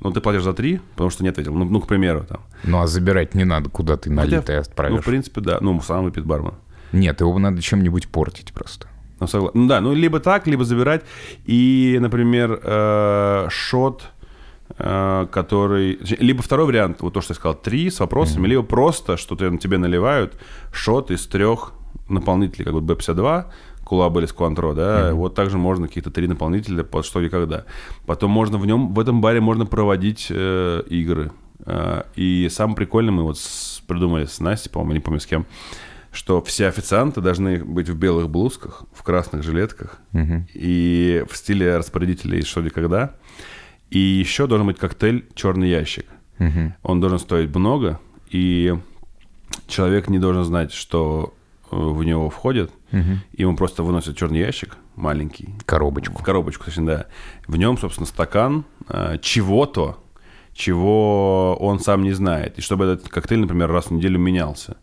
[0.00, 1.54] но ты платишь за три, потому что не ответил.
[1.54, 2.40] Ну, ну, к примеру, там.
[2.64, 4.96] Ну а забирать не надо, куда ты налитое Хотя, отправишь.
[4.96, 5.58] Ну, в принципе, да.
[5.60, 6.54] Ну, сам выпьет бармен.
[6.92, 8.86] Нет, его надо чем-нибудь портить просто.
[9.20, 11.02] Ну, согла- ну да, ну либо так, либо забирать.
[11.46, 14.02] И, например, э, шот,
[14.78, 15.98] э, который...
[16.20, 19.56] Либо второй вариант, вот то, что я сказал, три с вопросами, либо просто, что ты,
[19.58, 20.34] тебе наливают,
[20.72, 21.72] шот из трех
[22.08, 23.44] наполнителей, как вот B52,
[23.84, 27.64] Кулаба или Сквантро, да, вот также можно какие-то три наполнителя под что и когда.
[28.04, 31.30] Потом можно в нем, в этом баре можно проводить э, игры.
[31.64, 35.46] Э, и самое прикольное мы вот с- придумали с Настей, по-моему, не помню с кем,
[36.16, 40.00] что все официанты должны быть в белых блузках, в красных жилетках
[40.54, 43.14] и в стиле распорядителей что ли когда.
[43.90, 46.06] И еще должен быть коктейль «Черный ящик».
[46.82, 48.00] Он должен стоить много,
[48.30, 48.74] и
[49.68, 51.34] человек не должен знать, что
[51.70, 52.70] э, в него входит.
[53.32, 56.18] И ему просто выносят черный ящик маленький, Коробочку.
[56.18, 57.06] в коробочку, точнее, да.
[57.46, 59.98] В нем, собственно, стакан э, чего-то,
[60.56, 62.58] чего он сам не знает.
[62.58, 64.76] И чтобы этот коктейль, например, раз в неделю менялся.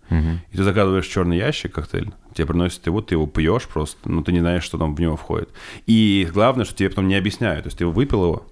[0.51, 4.31] И ты заказываешь черный ящик коктейль, тебе приносят его, ты его пьешь просто, но ты
[4.31, 5.49] не знаешь, что там в него входит.
[5.88, 7.63] И главное, что тебе потом не объясняют.
[7.63, 8.45] То есть ты выпил его,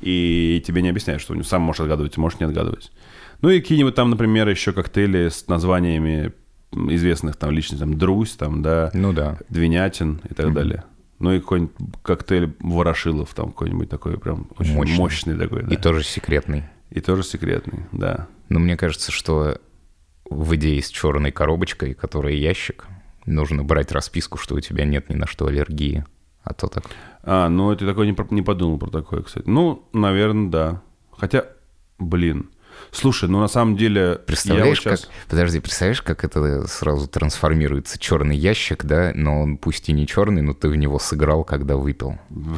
[0.00, 2.90] и тебе не объясняют, что сам можешь отгадывать, можешь не отгадывать.
[3.42, 6.32] Ну и какие-нибудь там, например, еще коктейли с названиями
[6.72, 9.38] известных там личностей, там Друзь, там, да, Ну да.
[9.48, 10.84] Двинятин и так далее.
[11.18, 14.96] Ну и какой-нибудь коктейль Ворошилов, там какой-нибудь такой прям очень Мощный.
[14.96, 15.74] мощный, такой, да.
[15.74, 16.64] И тоже секретный.
[16.90, 18.28] И тоже секретный, да.
[18.48, 19.58] Но мне кажется, что
[20.28, 22.86] в идее с черной коробочкой, которая ящик,
[23.24, 26.04] нужно брать расписку, что у тебя нет ни на что аллергии.
[26.44, 26.84] А то так.
[27.22, 29.48] А, ну это такой не, не подумал про такое, кстати.
[29.48, 30.82] Ну, наверное, да.
[31.10, 31.46] Хотя,
[31.98, 32.50] блин.
[32.92, 34.20] Слушай, ну на самом деле...
[34.26, 35.10] Представляешь, вот щас- как...
[35.28, 37.98] Подожди, представляешь, как это сразу трансформируется?
[37.98, 41.76] Черный ящик, да, но он пусть и не черный, но ты в него сыграл, когда
[41.76, 42.18] выпил.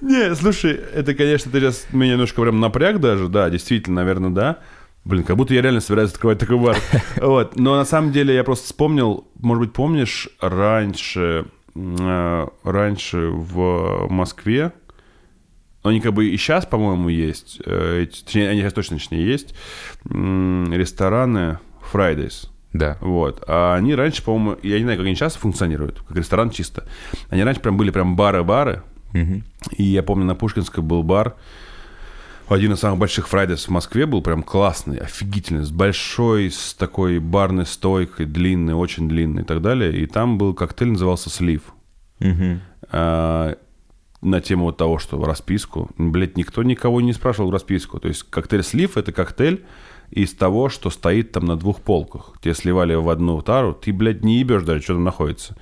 [0.00, 4.58] Не, слушай, это, конечно, ты сейчас меня немножко прям напряг даже, да, действительно, наверное, да.
[5.04, 6.76] Блин, как будто я реально собираюсь открывать такой бар.
[7.16, 7.56] Вот.
[7.56, 14.72] Но на самом деле я просто вспомнил, может быть, помнишь, раньше, э, раньше в Москве,
[15.84, 19.54] они как бы и сейчас, по-моему, есть, э, точнее, они сейчас точно точнее есть,
[20.04, 21.58] рестораны
[21.92, 22.48] Fridays.
[22.72, 22.98] Да.
[23.00, 23.44] Вот.
[23.46, 26.86] А они раньше, по-моему, я не знаю, как они сейчас функционируют, как ресторан чисто.
[27.28, 28.82] Они раньше прям были прям бары-бары.
[29.12, 29.44] Мгм.
[29.76, 31.36] И я помню, на Пушкинской был бар.
[32.48, 37.18] Один из самых больших фрайдес в Москве был прям классный, офигительный, с большой, с такой
[37.18, 39.96] барной стойкой, длинный, очень длинный и так далее.
[39.96, 41.62] И там был коктейль, назывался «Слив».
[42.18, 42.60] Мгм.
[42.90, 43.56] А,
[44.24, 45.90] на тему вот того, что в расписку.
[45.98, 48.00] Блять, никто никого не спрашивал в расписку.
[48.00, 49.64] То есть коктейль «Слив»— это коктейль
[50.10, 52.34] из того, что стоит там на двух полках.
[52.40, 55.56] Тебе сливали в одну тару, ты, блядь, не ебешь даже, что там находится.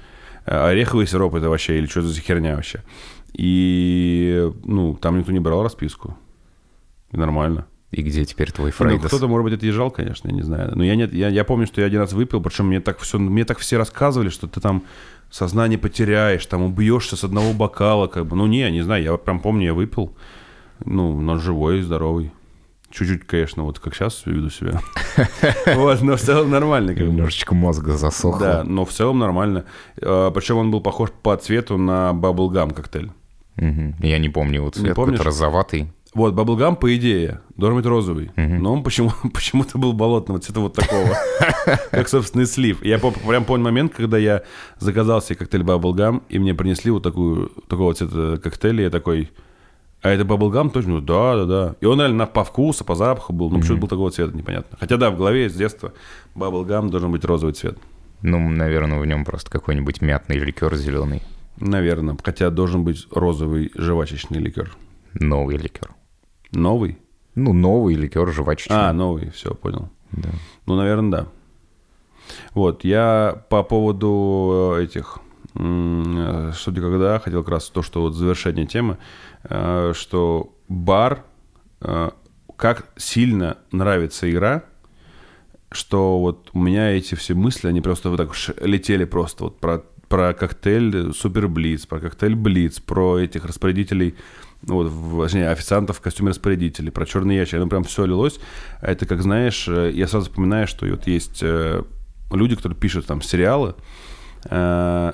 [0.45, 2.83] А Ореховый сироп это вообще, или что за херня вообще.
[3.33, 6.17] И, ну, там никто не брал расписку.
[7.13, 7.67] И нормально.
[7.93, 9.07] И где теперь твой Ну, Фрейдес?
[9.07, 10.73] кто-то, может быть, это езжал, конечно, я не знаю.
[10.75, 13.19] Но я, нет, я, я помню, что я один раз выпил, причем мне так, все,
[13.19, 14.83] мне так все рассказывали, что ты там
[15.33, 18.37] сознание потеряешь, там убьешься с одного бокала, как бы.
[18.37, 20.15] Ну, не, не знаю, я прям помню, я выпил.
[20.85, 22.31] Ну, но живой, здоровый.
[22.91, 24.81] Чуть-чуть, конечно, вот как сейчас веду себя.
[25.75, 26.95] Вот, но в целом нормально.
[26.95, 27.05] как.
[27.05, 28.41] Немножечко мозга засохло.
[28.41, 29.65] Да, но в целом нормально.
[29.97, 33.11] Причем он был похож по цвету на Bubblegum коктейль.
[33.57, 35.91] Я не помню его цвет, какой-то розоватый.
[36.15, 38.31] Вот, Bubblegum, по идее, должен быть розовый.
[38.37, 41.17] Но он почему, почему-то был болотного цвета вот такого.
[41.91, 42.85] Как, собственно, и слив.
[42.85, 44.43] Я прям помню момент, когда я
[44.79, 49.31] заказал себе коктейль Bubblegum, и мне принесли вот такую, такого цвета коктейль, и я такой...
[50.03, 50.95] А это Bubblegum точно?
[50.95, 51.77] Ну, Да, да, да.
[51.81, 53.51] И он реально по вкусу, по запаху был.
[53.51, 54.77] Ну, почему был такого цвета, непонятно.
[54.81, 55.93] Хотя, да, в голове с детства
[56.35, 57.79] Bubblegum должен быть розовый цвет.
[58.21, 61.23] Ну, наверное, в нем просто какой-нибудь мятный ликер зеленый.
[61.59, 62.17] Наверное.
[62.23, 64.77] Хотя должен быть розовый жвачечный ликер.
[65.15, 65.91] Новый ликер.
[66.53, 66.99] Новый?
[67.35, 68.77] Ну, новый ликер жвачечный.
[68.77, 69.89] А, новый, все, понял.
[70.13, 70.29] Да.
[70.67, 71.27] Ну, наверное, да.
[72.55, 75.19] Вот, я по поводу э, этих,
[75.55, 78.99] э, что когда, хотел как раз то, что вот завершение темы,
[79.45, 81.25] э, что бар,
[82.57, 84.63] как сильно нравится игра,
[85.73, 88.31] что вот у меня эти все мысли, они просто вот так
[88.65, 94.15] летели просто вот про, про коктейль Супер Блиц, про коктейль Блиц, про этих распорядителей,
[94.67, 98.39] ну, вот, точнее, официантов в костюме распорядителей, про черный ящик, оно прям все лилось.
[98.81, 101.83] А Это как, знаешь, э, я сразу вспоминаю, что вот есть э,
[102.31, 103.75] люди, которые пишут там сериалы,
[104.45, 105.13] э,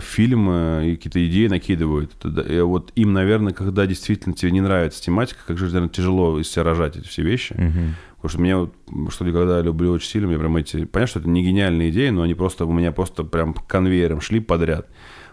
[0.00, 2.12] фильмы и какие-то идеи накидывают.
[2.24, 6.50] И вот им, наверное, когда действительно тебе не нравится тематика, как же, наверное, тяжело из
[6.50, 7.54] себя рожать эти все вещи.
[8.16, 8.74] Потому что меня вот,
[9.12, 10.86] что когда я люблю очень сильно, мне прям эти...
[10.86, 14.40] Понятно, что это не гениальные идеи, но они просто у меня просто прям конвейером шли
[14.40, 14.88] подряд.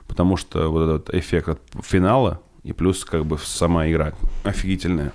[0.08, 5.12] Потому что вот этот эффект от финала и плюс как бы сама игра офигительная.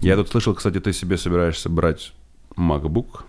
[0.00, 2.12] Я тут слышал, кстати, ты себе собираешься брать
[2.56, 3.24] MacBook.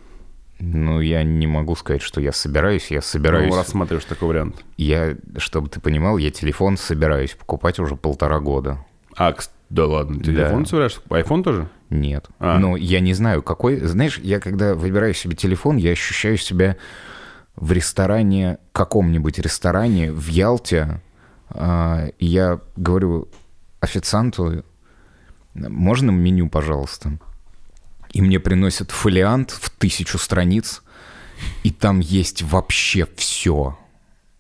[0.60, 2.90] Ну, я не могу сказать, что я собираюсь.
[2.90, 3.52] Я собираюсь...
[3.52, 4.64] Ну, рассматриваешь такой вариант.
[4.78, 8.84] Я, чтобы ты понимал, я телефон собираюсь покупать уже полтора года.
[9.18, 9.36] А,
[9.70, 10.70] да ладно, телефон Да.
[10.70, 11.02] собираешься?
[11.10, 11.70] iPhone тоже?
[11.90, 12.28] Нет.
[12.40, 12.58] А.
[12.58, 13.80] Но я не знаю, какой...
[13.82, 16.78] Знаешь, я когда выбираю себе телефон, я ощущаю себя
[17.56, 21.02] в ресторане, каком-нибудь ресторане в Ялте,
[21.50, 23.28] а, и я говорю
[23.80, 24.64] официанту,
[25.54, 27.20] можно меню, пожалуйста?
[28.12, 30.84] И мне приносят фолиант в тысячу страниц,
[31.64, 33.78] и там есть вообще все.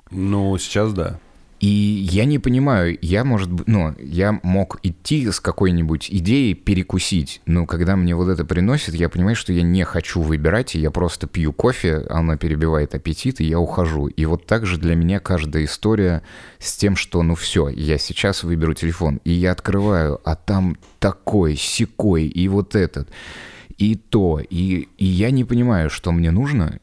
[0.09, 1.19] Ну, сейчас да.
[1.63, 7.41] И я не понимаю, я, может быть, ну, я мог идти с какой-нибудь идеей перекусить,
[7.45, 10.91] но когда мне вот это приносит, я понимаю, что я не хочу выбирать, и я
[10.91, 14.07] просто пью кофе, она перебивает аппетит, и я ухожу.
[14.07, 16.21] И вот так же для меня каждая история
[16.59, 21.55] с тем, что, ну все, я сейчас выберу телефон, и я открываю, а там такой,
[21.55, 23.07] секой, и вот этот,
[23.77, 26.81] и то, и, и я не понимаю, что мне нужно,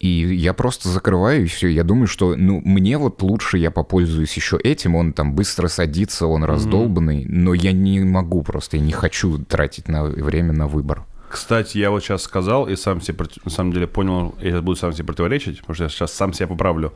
[0.00, 1.68] и я просто закрываю, и все.
[1.68, 4.94] Я думаю, что, ну, мне вот лучше я попользуюсь еще этим.
[4.94, 9.88] Он там быстро садится, он раздолбанный, но я не могу просто, я не хочу тратить
[9.88, 11.04] на время на выбор.
[11.28, 14.76] Кстати, я вот сейчас сказал и сам себе, на самом деле, понял, я сейчас буду
[14.76, 16.94] сам себе противоречить, потому что я сейчас сам себя поправлю.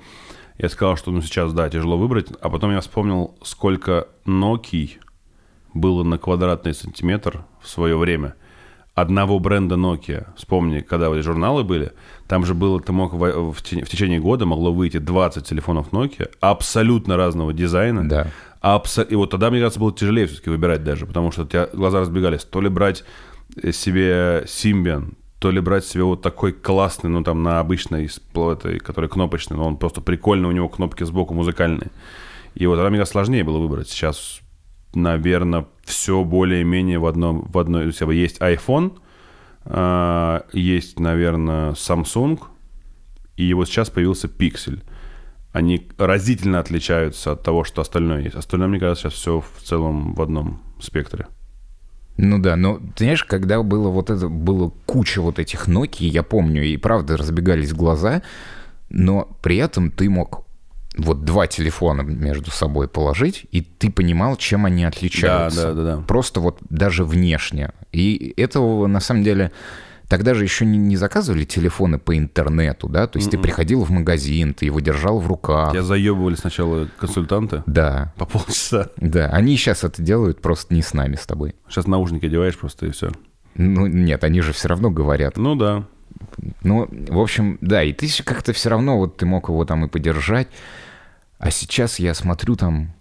[0.56, 4.92] Я сказал, что ну сейчас, да, тяжело выбрать, а потом я вспомнил, сколько Nokia
[5.74, 8.34] было на квадратный сантиметр в свое время.
[8.94, 10.28] Одного бренда Nokia.
[10.36, 11.92] Вспомни, когда вот журналы были,
[12.28, 16.30] там же было, ты мог в, в в течение года могло выйти 20 телефонов Nokia
[16.40, 18.08] абсолютно разного дизайна.
[18.08, 18.26] Да.
[18.62, 21.68] Абсо- И вот тогда, мне кажется, было тяжелее все-таки выбирать даже, потому что у тебя
[21.72, 22.44] глаза разбегались.
[22.44, 23.04] То ли брать
[23.62, 28.78] э, себе Symbian, то ли брать себе вот такой классный, ну там на обычной, этой,
[28.78, 31.90] который кнопочный, но он просто прикольный, у него кнопки сбоку музыкальные.
[32.54, 33.88] И вот тогда мне сложнее было выбрать.
[33.88, 34.40] Сейчас,
[34.94, 37.92] наверное, все более-менее в одном, в одной...
[37.92, 38.92] То есть есть iPhone,
[39.66, 42.40] есть, наверное, Samsung,
[43.36, 44.82] и вот сейчас появился Pixel.
[45.52, 48.34] Они разительно отличаются от того, что остальное есть.
[48.34, 51.26] Остальное, мне кажется, сейчас все в целом в одном спектре.
[52.16, 56.22] Ну да, но ты знаешь, когда было вот это, было куча вот этих Nokia, я
[56.22, 58.22] помню, и правда разбегались глаза,
[58.88, 60.46] но при этом ты мог
[60.96, 65.62] вот два телефона между собой положить, и ты понимал, чем они отличаются.
[65.62, 65.96] Да, да, да.
[65.96, 66.02] да.
[66.02, 67.72] Просто вот даже внешне.
[67.94, 69.52] И этого на самом деле
[70.08, 73.06] Тогда же еще не, не заказывали телефоны по интернету, да?
[73.06, 73.32] То есть Mm-mm.
[73.32, 75.74] ты приходил в магазин, ты его держал в руках.
[75.74, 77.62] Я заебывали сначала консультанты.
[77.66, 78.12] Да.
[78.18, 78.90] По полчаса.
[78.98, 81.54] Да, они сейчас это делают просто не с нами, с тобой.
[81.68, 83.12] Сейчас наушники одеваешь просто и все.
[83.54, 85.36] Ну нет, они же все равно говорят.
[85.36, 85.84] Ну да.
[86.62, 89.88] Ну, в общем, да, и ты как-то все равно, вот ты мог его там и
[89.88, 90.48] подержать.
[91.38, 92.92] А сейчас я смотрю там,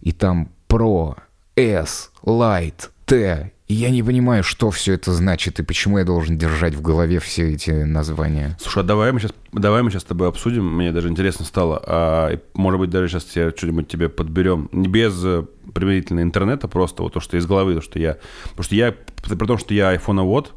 [0.00, 1.16] и там Pro,
[1.56, 6.74] S, Light, T, я не понимаю, что все это значит и почему я должен держать
[6.74, 8.56] в голове все эти названия.
[8.60, 10.66] Слушай, а давай мы сейчас, давай мы сейчас с тобой обсудим.
[10.76, 11.82] Мне даже интересно стало.
[11.86, 14.68] А, может быть, даже сейчас я что-нибудь тебе подберем.
[14.72, 15.44] Не без э,
[15.74, 18.18] применительно интернета, просто вот то, что из головы, то, что я...
[18.50, 20.54] Потому что я, при том, что я iPhone вот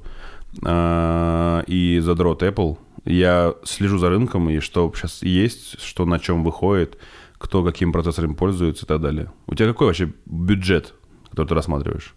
[0.64, 6.44] а, и задрот Apple, я слежу за рынком, и что сейчас есть, что на чем
[6.44, 6.98] выходит,
[7.38, 9.32] кто каким процессором пользуется и так далее.
[9.48, 10.96] У тебя какой вообще бюджет,
[11.30, 12.16] который ты рассматриваешь?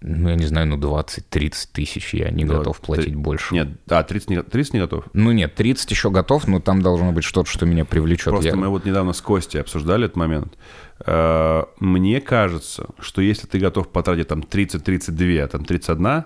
[0.00, 3.54] Ну, я не знаю, ну, 20-30 тысяч я не 20, готов платить 30, больше.
[3.54, 5.04] Нет, а, 30 не, 30 не готов?
[5.12, 8.26] Ну, нет, 30 еще готов, но там должно быть что-то, что меня привлечет.
[8.26, 8.56] Просто я...
[8.56, 10.56] мы вот недавно с Костей обсуждали этот момент.
[11.04, 16.24] Э, мне кажется, что если ты готов потратить там 30-32, а там 31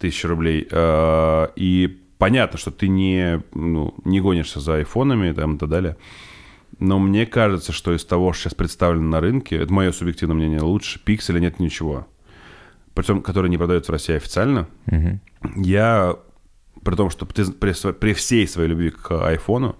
[0.00, 5.58] тысяча рублей, э, и понятно, что ты не, ну, не гонишься за айфонами там, и
[5.58, 5.96] так далее,
[6.80, 10.60] но мне кажется, что из того, что сейчас представлено на рынке, это мое субъективное мнение,
[10.60, 12.08] лучше пикселя нет ничего
[12.96, 15.20] причем, который не продается в России официально, угу.
[15.56, 16.16] я,
[16.82, 19.76] при том, что при, при, при всей своей любви к айфону,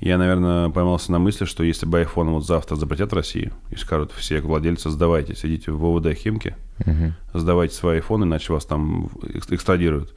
[0.00, 3.76] я, наверное, поймался на мысли, что если бы iPhone вот завтра запретят в России и
[3.76, 7.12] скажут все владельцы, сдавайте, сидите в ВВД Химки, угу.
[7.34, 10.14] сдавайте свой iPhone, иначе вас там экстрадируют.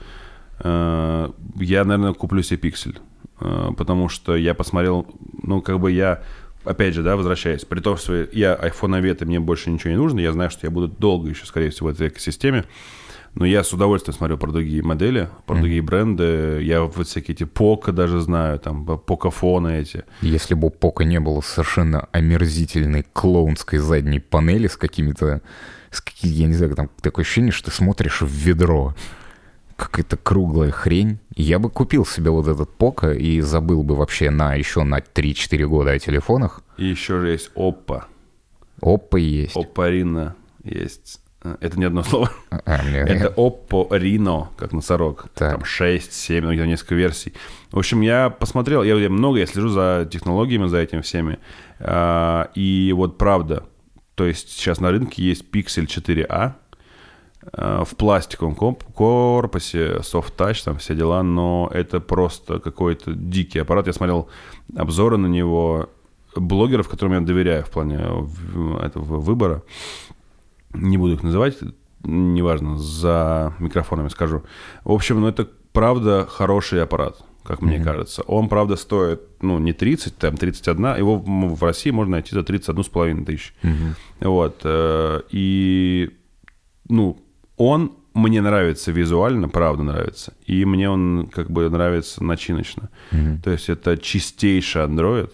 [0.60, 3.00] Э, я, наверное, куплю себе пиксель,
[3.42, 5.08] э, потому что я посмотрел,
[5.44, 6.24] ну, как бы я
[6.64, 10.20] опять же, да, возвращаясь, при том, что я айфоновед, и мне больше ничего не нужно,
[10.20, 12.66] я знаю, что я буду долго еще, скорее всего, в этой экосистеме,
[13.36, 15.60] но я с удовольствием смотрю про другие модели, про mm.
[15.60, 16.60] другие бренды.
[16.64, 20.03] Я вот всякие эти Пока даже знаю, там покафоны эти.
[20.22, 25.41] Если бы Пока не было совершенно омерзительной клоунской задней панели с какими-то...
[25.91, 28.95] С какими, я не знаю, там такое ощущение, что ты смотришь в ведро
[29.80, 31.20] какая-то круглая хрень.
[31.36, 35.66] Я бы купил себе вот этот Поко и забыл бы вообще на еще на 3-4
[35.66, 36.62] года о телефонах.
[36.78, 38.04] И еще же есть Oppo.
[38.82, 39.56] Oppo есть.
[39.56, 41.22] Reno есть.
[41.62, 42.32] Это не одно слово.
[42.50, 42.98] А, мне...
[43.08, 45.28] Это Oppo Reno, как носорог.
[45.34, 45.54] Так.
[45.54, 47.34] Там 6, 7, ну, несколько версий.
[47.72, 51.40] В общем, я посмотрел, я, я много, я слежу за технологиями, за этим всеми.
[51.80, 53.64] А, и вот правда,
[54.16, 56.68] то есть сейчас на рынке есть Pixel 4a, Э,
[57.42, 63.88] в пластиковом корпусе, soft touch, там все дела, но это просто какой-то дикий аппарат.
[63.88, 64.28] Я смотрел
[64.76, 65.90] обзоры на него
[66.36, 67.98] блогеров, которым я доверяю в плане
[68.82, 69.64] этого выбора.
[70.74, 71.58] Не буду их называть,
[72.04, 74.44] неважно, за микрофонами скажу.
[74.84, 77.66] В общем, ну это правда хороший аппарат, как mm-hmm.
[77.66, 78.22] мне кажется.
[78.24, 83.26] Он, правда, стоит, ну, не 30, там 31, его в России можно найти за 31,5
[83.26, 83.54] тысяч.
[83.64, 84.28] Mm-hmm.
[84.28, 84.62] Вот.
[84.64, 86.12] Э, и,
[86.88, 87.18] ну,
[87.60, 90.34] он мне нравится визуально, правда нравится.
[90.45, 92.89] И мне он как бы нравится начиночно.
[93.12, 93.41] Mm-hmm.
[93.43, 95.32] То есть это чистейший Android.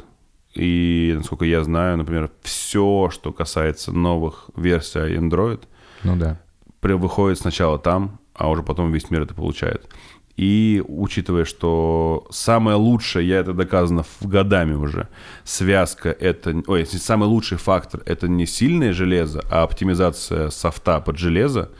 [0.55, 5.61] И, насколько я знаю, например, все, что касается новых версий Android,
[6.03, 6.39] ну да.
[6.81, 9.87] выходит сначала там, а уже потом весь мир это получает.
[10.35, 15.07] И учитывая, что самое лучшее, я это доказано годами уже,
[15.43, 16.61] связка это...
[16.67, 21.71] Ой, самый лучший фактор это не сильное железо, а оптимизация софта под железо,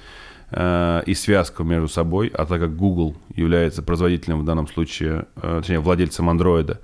[0.52, 5.80] и связку между собой, а так как Google является производителем в данном случае, э, точнее,
[5.80, 6.80] владельцем андроида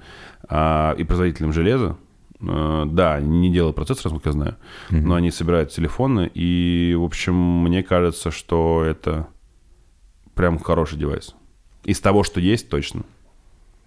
[0.50, 1.96] а, и производителем железа,
[2.42, 4.56] э, да, они не делают процессор, насколько я знаю,
[4.90, 5.02] mm-hmm.
[5.02, 9.28] но они собирают телефоны, и, в общем, мне кажется, что это
[10.34, 11.36] прям хороший девайс.
[11.84, 13.04] Из того, что есть, точно.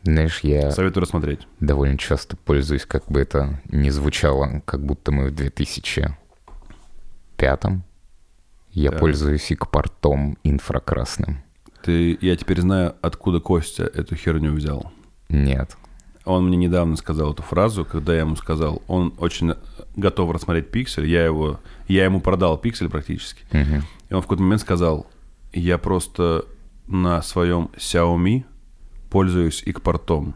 [0.05, 0.71] Знаешь, я...
[0.71, 1.41] Советую рассмотреть.
[1.61, 7.63] Довольно часто пользуюсь, как бы это ни звучало, как будто мы в 2005
[8.75, 8.99] я да.
[8.99, 11.43] пользуюсь икпортом инфракрасным.
[11.83, 14.93] Ты, я теперь знаю, откуда Костя эту херню взял.
[15.29, 15.77] Нет.
[16.25, 19.55] Он мне недавно сказал эту фразу, когда я ему сказал, он очень
[19.95, 23.45] готов рассмотреть пиксель, я его, я ему продал пиксель практически.
[23.53, 23.83] Мгм.
[24.09, 25.07] И он в какой-то момент сказал,
[25.53, 26.47] я просто
[26.87, 28.45] на своем Xiaomi
[29.11, 30.35] пользуюсь икпортом.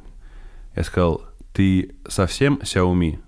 [0.76, 1.22] Я сказал,
[1.55, 3.18] ты совсем Xiaomi?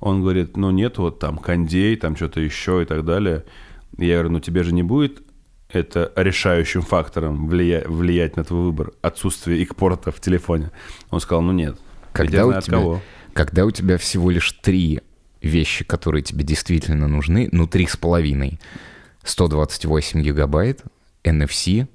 [0.00, 3.44] Он говорит, ну нет, вот там кондей, там что-то еще и так далее.
[3.98, 5.22] Я говорю, ну тебе же не будет
[5.68, 10.70] это решающим фактором влия- влиять на твой выбор, отсутствие икпорта в телефоне.
[11.10, 11.76] Он сказал, ну нет.
[12.12, 13.00] Когда у тебя- кого.
[13.32, 15.00] Когда у тебя всего лишь три
[15.40, 18.60] вещи, которые тебе действительно нужны, ну, три с половиной.
[19.24, 20.82] 128 гигабайт,
[21.24, 21.88] NFC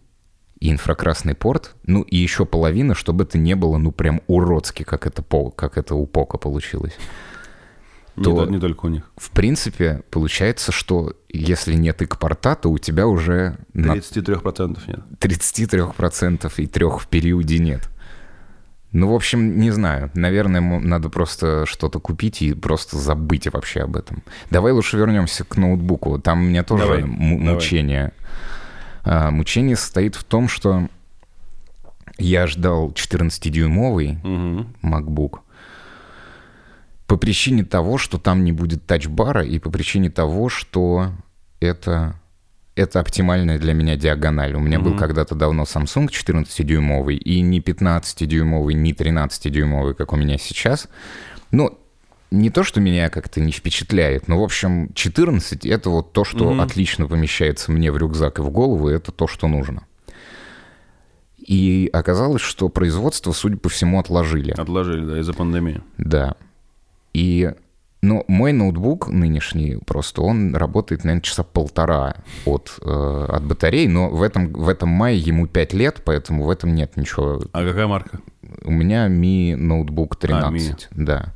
[0.59, 5.05] и инфракрасный порт, ну, и еще половина, чтобы это не было, ну, прям уродски, как
[5.05, 5.21] это,
[5.51, 6.93] как это у Пока получилось.
[8.18, 9.09] Не, то- то- не только у них.
[9.18, 14.99] В принципе, получается, что если нет икпорта, то у тебя уже на 33% нет.
[15.20, 17.89] 33% и трех в периоде нет.
[18.93, 20.09] Ну, в общем, не знаю.
[20.15, 24.24] Наверное, надо просто что-то купить и просто забыть вообще об этом.
[24.49, 26.20] Давай лучше вернемся к ноутбуку.
[26.20, 27.53] Там у меня тоже Давай, му- давай.
[27.55, 28.13] мучение.
[29.03, 30.88] А, мучение состоит в том, что
[32.18, 34.74] я ждал 14-дюймовый Мгм.
[34.82, 35.39] MacBook
[37.07, 41.11] по причине того, что там не будет тачбара, и по причине того, что
[41.61, 42.19] это,
[42.75, 44.53] это оптимальная для меня диагональ.
[44.55, 44.99] У меня был Мгм.
[44.99, 50.89] когда-то давно Samsung 14-дюймовый, и не 15-дюймовый, не 13-дюймовый, как у меня сейчас.
[51.51, 51.77] Ну,
[52.29, 56.51] не то, что меня как-то не впечатляет, но, в общем, 14— это вот то, что
[56.51, 56.59] Мгм.
[56.59, 59.83] отлично помещается мне в рюкзак и в голову, и это то, что нужно.
[61.37, 64.51] И оказалось, что производство, судя по всему, отложили.
[64.51, 65.81] Отложили, да, из-за пандемии.
[65.97, 66.35] Да.
[67.18, 67.51] И,
[68.03, 74.09] ну, мой ноутбук нынешний просто, он работает, наверное, часа полтора от, э, от батареи, но
[74.09, 77.41] в этом, в этом мае ему 5 лет, поэтому в этом нет ничего.
[77.53, 78.20] А какая марка?
[78.63, 81.34] У меня Mi ноутбук 13, да.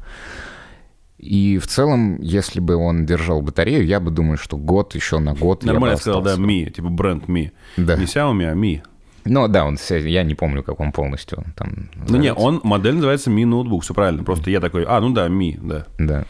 [1.18, 5.34] И в целом, если бы он держал батарею, я бы думаю, что год еще на
[5.34, 6.36] год я бы Нормально сказал, да.
[6.36, 7.52] Mi, типа бренд Mi.
[7.78, 7.96] Да.
[7.96, 8.84] Не Xiaomi, а Mi.
[9.26, 13.30] Ну да, он, я не помню, как он полностью там Ну не, он, модель называется
[13.30, 14.24] Mi ноутбук, все правильно.
[14.24, 15.86] Просто я такой, а, ну да, Mi, да.
[16.00, 16.26] Да.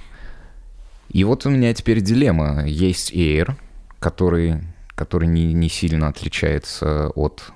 [1.09, 2.65] И вот у меня теперь дилемма.
[2.65, 3.55] Есть Air,
[3.99, 4.61] который,
[4.95, 7.51] который не, не сильно отличается от,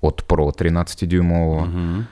[0.00, 2.06] от Pro 13-дюймового, Мгм.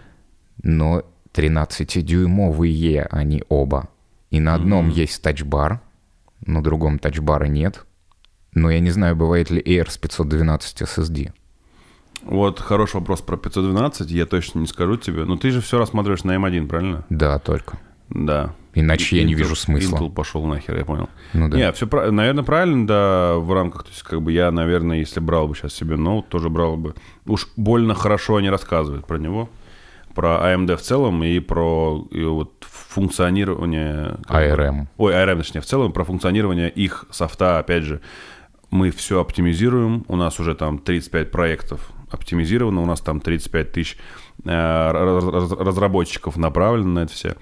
[0.62, 1.02] но
[1.34, 3.88] 13-дюймовые они оба.
[4.30, 5.80] И на одном есть тачбар,
[6.46, 7.84] на другом тачбара нет.
[8.54, 11.32] Но я не знаю, бывает ли Air с 512 SSD.
[12.22, 15.24] Вот хороший вопрос про 512, я точно не скажу тебе.
[15.24, 17.04] Но ты же все рассматриваешь на M1, правильно?
[17.10, 17.78] Да, только.
[18.10, 18.54] Да.
[18.74, 19.96] Иначе я не Intel- вижу смысла.
[19.96, 21.08] Intel пошел нахер, я понял.
[21.32, 21.56] Ну да.
[21.56, 25.48] Не, все, наверное, правильно, да, в рамках, то есть, как бы я, наверное, если брал
[25.48, 26.94] бы сейчас себе ноут, тоже брал бы.
[27.26, 29.50] Уж больно хорошо они рассказывают про него,
[30.14, 34.16] про AMD в целом и про и вот функционирование...
[34.26, 34.86] как бы- ARM.
[34.96, 38.00] Ой, ARM, точнее, в целом про функционирование их софта, опять же,
[38.70, 43.96] мы все оптимизируем, у нас уже там 35 проектов оптимизировано, у нас там 35 тысяч
[44.44, 44.48] э,
[44.92, 47.36] раз- раз- разработчиков направлено на это все.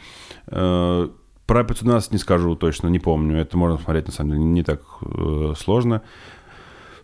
[0.46, 1.08] Э,
[1.46, 4.80] Про 512 не скажу точно, не помню, это можно смотреть, на самом деле, не так
[5.02, 6.02] э, сложно.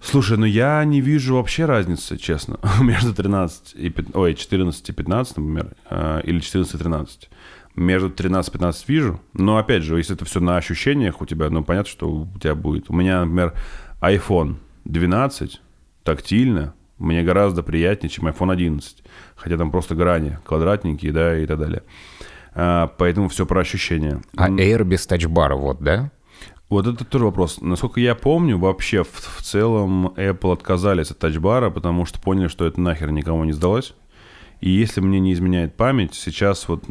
[0.00, 4.92] Слушай, ну я не вижу вообще разницы, честно, между 13 и 15, ой, 14 и
[4.92, 5.76] 15, например,
[6.24, 7.30] или 14 и 13.
[7.76, 11.48] Между 13 и 15 вижу, но опять же, если это все на ощущениях у тебя,
[11.50, 12.90] ну понятно, что у тебя будет.
[12.90, 13.54] У меня, например,
[14.00, 15.60] iPhone 12
[16.02, 19.02] тактильно мне гораздо приятнее, чем iPhone 11.
[19.36, 21.82] Хотя там просто грани квадратненькие, да, и так далее.
[22.54, 24.22] А, поэтому все про ощущения.
[24.36, 26.10] А Air без тачбара, вот, да?
[26.68, 27.60] Вот это тоже вопрос.
[27.60, 32.66] Насколько я помню, вообще в, в целом Apple отказались от тачбара, потому что поняли, что
[32.66, 33.94] это нахер никому не сдалось.
[34.62, 36.84] И если мне не изменяет память, сейчас вот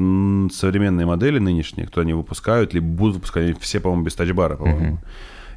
[0.54, 5.00] современные модели нынешние, кто они выпускают, либо будут выпускать, они все, по-моему, без тачбара, по-моему.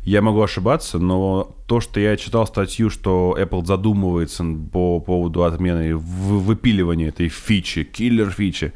[0.04, 5.96] Я могу ошибаться, но то, что я читал статью, что Apple задумывается по поводу отмены
[5.96, 8.72] выпиливания этой фичи, киллер-фичи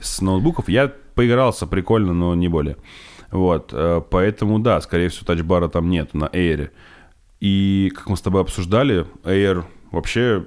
[0.00, 2.76] с ноутбуков, я поигрался прикольно, но не более.
[3.30, 6.70] Вот, э, поэтому, да, скорее всего, тачбара там нет на Air.
[7.40, 10.46] И, как мы с тобой обсуждали, Air вообще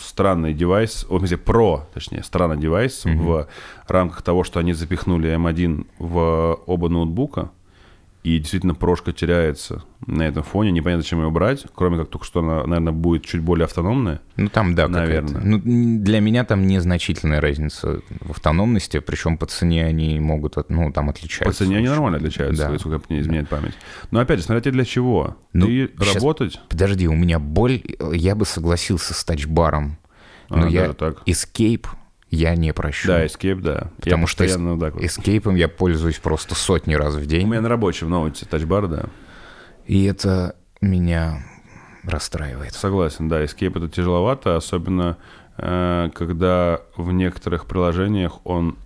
[0.00, 3.46] странный девайс, о, смысле, Pro, точнее, странный девайс в
[3.86, 7.50] рамках того, что они запихнули M1 в оба ноутбука.
[8.22, 10.70] И действительно, прошка теряется на этом фоне.
[10.72, 14.20] Непонятно, зачем ее брать, кроме как только что она, наверное, будет чуть более автономная.
[14.36, 15.40] Ну, там, да, Наверное.
[15.42, 15.58] Ну,
[16.02, 21.44] для меня там незначительная разница в автономности, причем по цене они могут, ну, там отличаются.
[21.44, 22.78] По цене они нормально отличаются, Да.
[22.78, 23.72] сколько мне изменяет память.
[24.10, 25.38] Но опять же, смотрите, для чего?
[25.54, 26.60] Ну, Ты щас- работать?
[26.68, 27.80] Подожди, у меня боль,
[28.12, 29.96] я бы согласился с тачбаром.
[30.50, 31.22] А, Но я даже так.
[31.26, 31.86] Escape
[32.30, 33.08] я не прощу.
[33.08, 33.90] Да, Escape, да.
[33.98, 35.02] Потому я что вот так вот.
[35.02, 37.46] эскейпом я пользуюсь просто сотни раз в У день.
[37.46, 39.04] меня на рабочем ноуте тачбар, да.
[39.84, 41.44] И это меня
[42.04, 42.72] расстраивает.
[42.72, 45.18] Согласен, да, Escape это тяжеловато, особенно
[45.58, 48.78] э, когда в некоторых приложениях он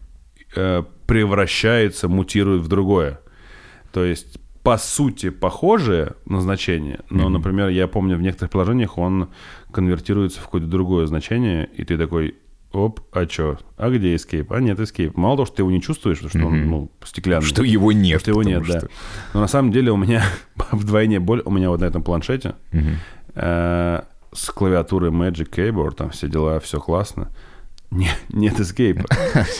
[0.57, 3.21] э, превращается, мутирует в другое.
[3.93, 9.29] То есть, по сути, похожее назначение, но, например, я помню, в некоторых приложениях он
[9.71, 12.35] конвертируется в какое-то другое значение, и ты такой,
[12.75, 13.59] оп, а чё?
[13.77, 14.47] А где Escape?
[14.51, 15.13] А нет, Escape.
[15.15, 17.47] Мало того, что ты его не чувствуешь, потому что он, ну, стеклянный.
[17.47, 18.21] Что его нет.
[18.21, 18.81] Что его нет, да.
[18.81, 18.89] что-
[19.33, 20.23] Но на самом деле у меня
[20.73, 21.43] вдвойне боль.
[21.45, 22.55] У меня вот на этом планшете
[23.35, 24.01] э,
[24.33, 27.31] с клавиатурой Magic Keyboard, там все дела, все классно.
[27.91, 29.05] Не- нет эскейпа.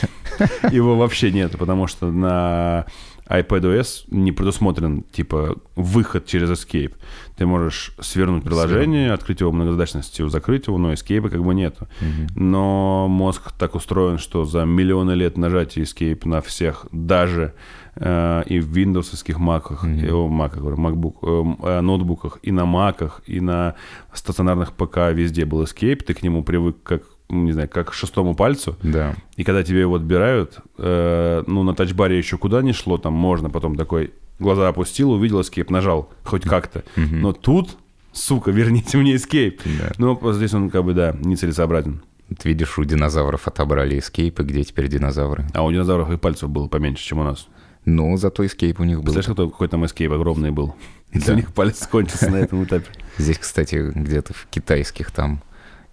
[0.73, 2.87] Его вообще нет, потому что на
[3.29, 6.93] iPadOS не предусмотрен, типа, выход через Escape.
[7.37, 11.89] Ты можешь свернуть приложение, открыть его многозадачностью, закрыть его, но Escape как бы нету.
[12.37, 17.55] Но мозг так устроен, что за миллионы лет нажатия Escape на всех, даже
[17.97, 22.53] э, и в виндовсовских маках, и, о, маках, говорю, MacBook, э, м, э, ноутбуках, и
[22.53, 23.75] на маках, и на
[24.13, 28.77] стационарных ПК везде был Escape, ты к нему привык как, не знаю, как шестому пальцу,
[28.83, 29.15] Да.
[29.37, 33.51] и когда тебе его отбирают, э, ну, на тачбаре еще куда не шло, там можно
[33.51, 36.85] потом такой, глаза опустил, увидел эскейп, нажал, хоть как-то.
[36.97, 37.77] Но тут,
[38.13, 39.63] сука, верните мне эскейп.
[39.65, 39.93] Да.
[39.99, 42.03] Ну, здесь он, как бы, да, нецелесообразен.
[42.29, 45.47] Вот видишь, у динозавров отобрали эскейпы, где теперь динозавры?
[45.53, 47.49] А у динозавров и пальцев было поменьше, чем у нас.
[47.85, 49.13] Ну, зато эскейп у них был.
[49.13, 50.75] Представляешь, какой, какой там эскейп огромный был?
[51.13, 51.33] Да.
[51.33, 52.87] у них палец кончится на этом этапе.
[53.19, 55.43] Здесь, кстати, где-то в китайских там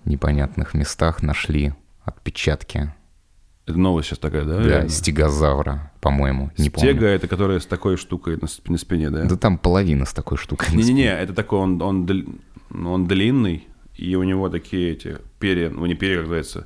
[0.05, 1.73] непонятных местах нашли
[2.03, 2.93] отпечатки
[3.67, 4.57] Это новость сейчас такая, да?
[4.57, 4.89] да, реально?
[4.89, 6.89] стегозавра, по-моему, не помню.
[6.91, 9.25] Стега— это которая с такой штукой на на спине, да?
[9.25, 10.75] Да там половина с такой штукой.
[10.75, 12.09] Не-не-не, это такой, он, он,
[12.71, 16.65] он длинный, и у него такие эти перья, ну не перья, как называется.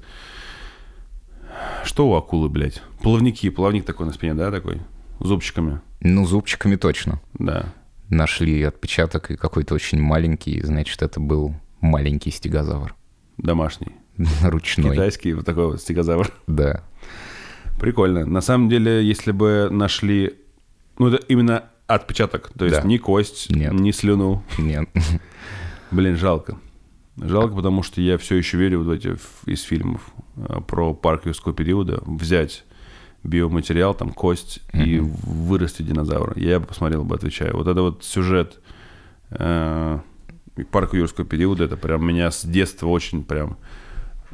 [1.84, 2.82] Что у акулы, блядь?
[3.02, 4.82] Плавники, плавник такой на спине, да, такой?
[5.20, 7.22] Зубчиками, Ну, зубчиками точно.
[7.38, 7.74] да.
[8.10, 12.94] Нашли отпечаток и какой-то очень маленький, значит, это был маленький стегозавр.
[13.38, 13.94] Домашний.
[14.44, 14.92] Ручной.
[14.92, 16.32] Китайский вот такой вот стегозавр.
[16.48, 16.84] Да.
[17.80, 18.26] Прикольно.
[18.26, 20.36] На самом деле, если бы нашли...
[20.98, 22.52] Ну, это именно отпечаток.
[22.58, 22.88] То есть Да.
[22.88, 23.74] ни кость, Нет.
[23.74, 24.44] ни слюну.
[24.58, 24.88] Нет.
[25.92, 26.58] Блин, жалко.
[27.18, 30.02] Жалко, потому что я все еще верю вот в эти из фильмов
[30.36, 32.66] э, про парк юрского периода взять
[33.24, 36.34] биоматериал, там кость и вырастить динозавра.
[36.38, 37.56] Я бы посмотрел бы, отвечаю.
[37.58, 38.60] Вот это вот сюжет
[39.32, 40.00] э,
[40.64, 43.58] парка юрского периода, это прям меня с детства очень прям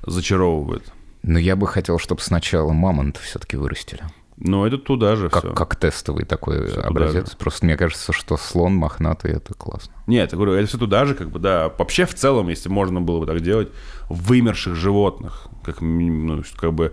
[0.05, 0.91] зачаровывает.
[1.23, 4.01] Но я бы хотел, чтобы сначала мамонт все-таки вырастили.
[4.43, 5.53] Но это туда же Как, все.
[5.53, 7.35] как тестовый такой туда образец.
[7.35, 9.93] Просто мне кажется, что слон мохнатый это классно.
[10.07, 11.69] Нет, я говорю, это все туда же, как бы, да.
[11.77, 13.69] Вообще, в целом, если можно было бы так делать,
[14.09, 16.91] вымерших животных, как, ну, как бы,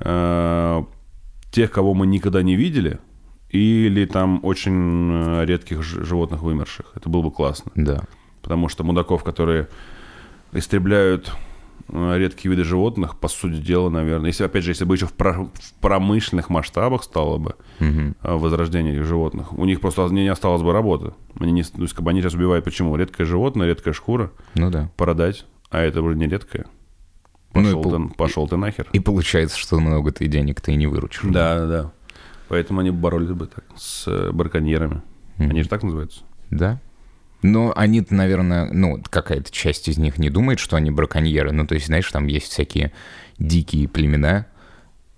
[0.00, 0.82] э,
[1.52, 2.98] тех, кого мы никогда не видели,
[3.50, 6.86] или там очень э, редких животных вымерших.
[6.96, 7.70] Это было бы классно.
[7.76, 8.02] Да.
[8.48, 9.68] Потому что мудаков, которые
[10.52, 11.30] истребляют
[11.90, 15.12] э, редкие виды животных, по сути дела, наверное, если, опять же, если бы еще в,
[15.12, 20.62] про- в промышленных масштабах стало бы э, возрождение этих животных, у них просто не осталось
[20.62, 21.12] бы работы.
[21.38, 22.96] Они, не, то есть, как бы они сейчас убивают почему?
[22.96, 24.90] Редкое животное, редкая шкура, Ну да.
[24.96, 26.64] продать, а это уже не редкое.
[27.52, 28.86] Ну и Пошел, ты, пошел ты нахер.
[28.94, 31.20] И получается, что много ты денег ты и не выручишь.
[31.24, 31.92] Да, да, да.
[32.48, 35.02] Поэтому они боролись бы так с э, браконьерами.
[35.36, 36.22] Они же так называются.
[36.50, 36.80] Да.
[37.42, 41.52] Но они, наверное, ну, какая-то часть из них не думает, что они браконьеры.
[41.52, 42.92] Ну, то есть, знаешь, там есть всякие
[43.38, 44.46] дикие племена,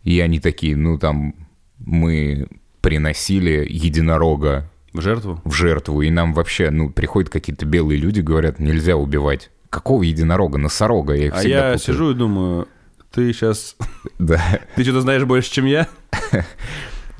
[0.05, 1.35] и они такие, ну, там,
[1.79, 2.47] мы
[2.83, 5.41] приносили единорога В жертву?
[5.45, 9.51] в жертву, и нам вообще, ну, приходят какие-то белые люди, говорят, нельзя убивать.
[9.71, 10.59] Какого единорога?
[10.59, 11.79] Носорога, я их А я путаю.
[11.79, 12.69] сижу и думаю,
[13.13, 13.77] ты сейчас...
[14.19, 14.61] Да.
[14.77, 15.89] Ты что-то знаешь больше, чем я?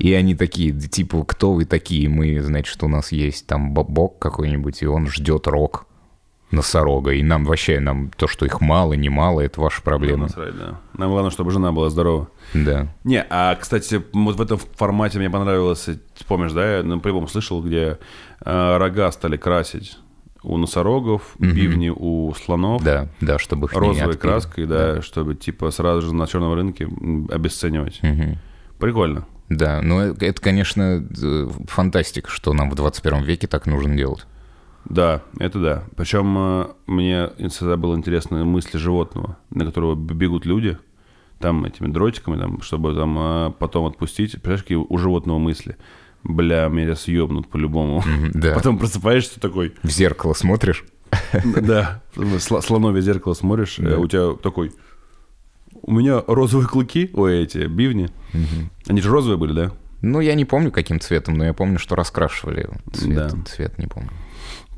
[0.01, 2.09] И они такие, да, типа, кто вы такие?
[2.09, 5.85] Мы, значит, у нас есть там бо- бог какой-нибудь, и он ждет рог
[6.49, 7.11] носорога.
[7.11, 10.23] И нам вообще, нам то, что их мало, не мало, это ваша проблема.
[10.23, 10.79] Насрать, да.
[10.97, 12.29] Нам главное, чтобы жена была здорова.
[12.55, 12.87] Да.
[13.03, 15.87] Не, а, кстати, вот в этом формате мне понравилось,
[16.27, 17.99] помнишь, да, я на прямом слышал, где
[18.43, 19.99] э, рога стали красить
[20.43, 26.01] у носорогов, бивни у слонов, Да, да, чтобы их розовой краской, да, чтобы, типа, сразу
[26.07, 26.89] же на черном рынке
[27.29, 27.99] обесценивать.
[28.01, 28.39] Мгм.
[28.79, 29.25] Прикольно.
[29.51, 34.25] Да, но э- это, конечно, э, фантастика, что нам в 21 веке так нужно делать.
[34.85, 35.83] Да, это да.
[35.95, 40.77] Причем э, мне всегда было интересно мысли животного, на которого бегут люди,
[41.39, 44.31] там этими дротиками, там, чтобы там потом отпустить.
[44.31, 45.75] Представляешь, какие у животного мысли?
[46.23, 48.03] Бля, меня съебнут по-любому.
[48.33, 48.53] Да.
[48.55, 50.85] Потом просыпаешься такой, В зеркало смотришь?
[51.43, 54.71] да, сл- слоновье зеркало смотришь, у тебя такой,
[55.83, 58.09] У меня розовые клыки, ой, эти бивни.
[58.87, 59.71] Они же розовые были, да?
[60.01, 62.67] Ну, я не помню, каким цветом, но я помню, что раскрашивали.
[62.91, 63.43] Цвет, Да.
[63.45, 64.09] цвет не помню.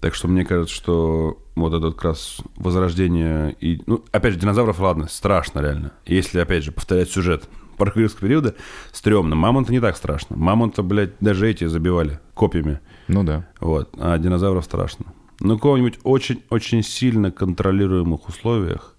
[0.01, 3.81] Так что мне кажется, что вот это вот как раз возрождение и...
[3.85, 5.91] Ну, опять же, динозавров, ладно, страшно реально.
[6.05, 7.47] Если, опять же, повторять сюжет
[7.77, 8.55] паркуристского периода,
[8.91, 9.35] стрёмно.
[9.37, 10.35] Мамонта не так страшно.
[10.35, 12.81] Мамонта, блядь, даже эти забивали копьями.
[13.07, 13.47] Ну да.
[13.61, 13.89] Вот.
[13.97, 15.05] А динозавров страшно.
[15.39, 18.92] Ну, в каком-нибудь очень-очень сильно контролируемых условиях,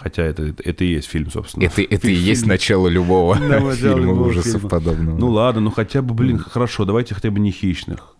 [0.00, 1.64] хотя это, это, и есть фильм, собственно.
[1.64, 4.68] Это, это и есть начало любого Да, фильма любого ужасов фильма.
[4.68, 5.18] подобного.
[5.18, 8.14] Ну ладно, ну хотя бы, блин, хорошо, давайте хотя бы не хищных.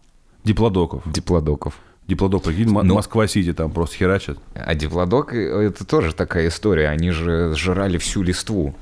[0.44, 1.02] Диплодоков.
[1.06, 1.74] Диплодоков.
[2.06, 2.94] Диплодок, прикинь, Ну.
[2.94, 4.38] Москва-Сити там просто херачат.
[4.54, 6.88] А диплодок— это тоже такая история.
[6.88, 8.74] Они же сжирали всю листву.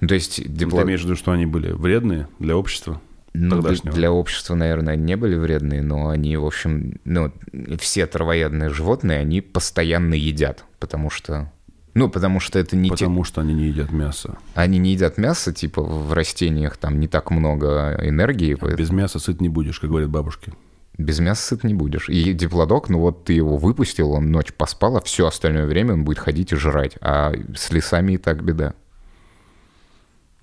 [0.00, 0.86] Ну, То есть Ты диплодок...
[0.86, 3.00] имеешь в виду, что они были вредные для общества?
[3.36, 7.32] Ну, для, общества, наверное, не были вредные, но они, в общем, ну,
[7.80, 11.50] все травоядные животные, они постоянно едят, потому что...
[11.94, 12.94] Ну, потому что это не те...
[12.94, 14.36] Потому что они не едят мясо.
[14.54, 19.18] Они не едят мясо, типа в растениях там не так много энергии, поэтому Без мяса
[19.18, 20.52] сыт не будешь, как говорят бабушки.
[20.96, 22.08] без мяса сыт не будешь.
[22.08, 26.04] И диплодок, ну вот ты его выпустил, он ночь поспал, а все остальное время он
[26.04, 26.96] будет ходить и жрать.
[27.00, 28.74] А с лесами и так беда.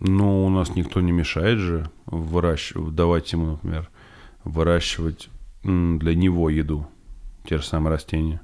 [0.04, 3.88] Ну, у нас никто не мешает же выращивать, давать ему, например,
[4.44, 5.30] выращивать
[5.64, 6.88] для него еду.
[7.48, 8.42] Те же самые растения.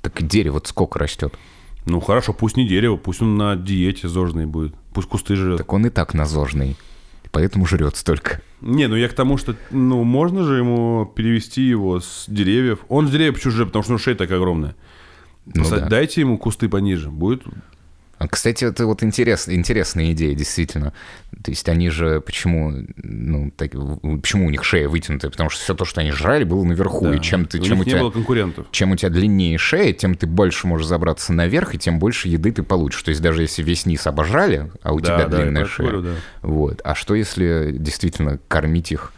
[0.00, 1.34] Так дерево сколько растет?
[1.84, 4.74] Ну, хорошо, пусть не дерево, пусть он на диете зожный будет.
[4.94, 5.58] Пусть кусты жрет.
[5.58, 6.76] Так он и так назожный.
[7.30, 8.40] Поэтому жрет столько.
[8.62, 12.78] Не, ну я к тому, что, ну, можно же ему перевести его с деревьев.
[12.88, 14.74] Он с деревьев жрет, потому что у него шея такая огромная.
[15.44, 15.88] Ну да.
[15.88, 17.44] Дайте ему кусты пониже, будет
[18.30, 20.92] Кстати, это вот интерес, интересная идея, действительно.
[21.44, 23.72] То есть они же почему, ну, так,
[24.22, 25.30] почему у них шея вытянутая?
[25.30, 27.04] Потому что все то, что они жрали, было наверху.
[27.06, 27.14] Да.
[27.14, 28.66] И чем ты, у чем у тебя, конкурентов.
[28.70, 32.52] чем у тебя длиннее шея, тем ты больше можешь забраться наверх, и тем больше еды
[32.52, 33.02] ты получишь.
[33.02, 35.86] То есть даже если весь низ обожрали, а у Да, тебя да, длинная шея.
[35.88, 36.14] говорю, да.
[36.40, 36.80] Вот.
[36.84, 39.12] А что если действительно кормить их,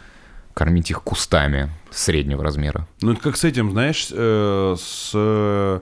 [0.55, 2.89] кормить их кустами среднего размера?
[3.01, 5.81] Ну, это как с этим, знаешь, э, с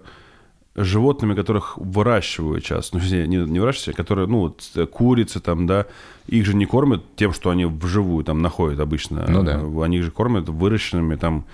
[0.77, 2.93] животными, которых выращивают сейчас.
[2.93, 5.87] Ну, не, не выращивают, а которые, ну, вот, э, курицы там, да,
[6.27, 9.25] их же не кормят тем, что они вживую там находят обычно.
[9.29, 9.61] Ну да.
[9.83, 11.47] Они же кормят выращенными там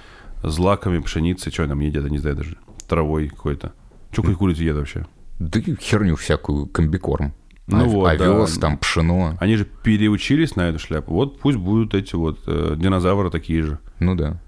[0.43, 2.57] злаками пшеницы, что они там едят, я не знаю даже,
[2.89, 3.73] травой какой-то.
[4.11, 5.07] Что какие курицы едят вообще?
[5.39, 7.33] Да херню всякую, комбикорм.
[7.68, 8.61] Ну Ов- вот, овес, да.
[8.68, 9.37] там, пшено.
[9.39, 11.12] Они же переучились на эту шляпу.
[11.14, 13.79] Вот пусть будут эти вот э, динозавры такие же.
[14.01, 14.41] Ну да.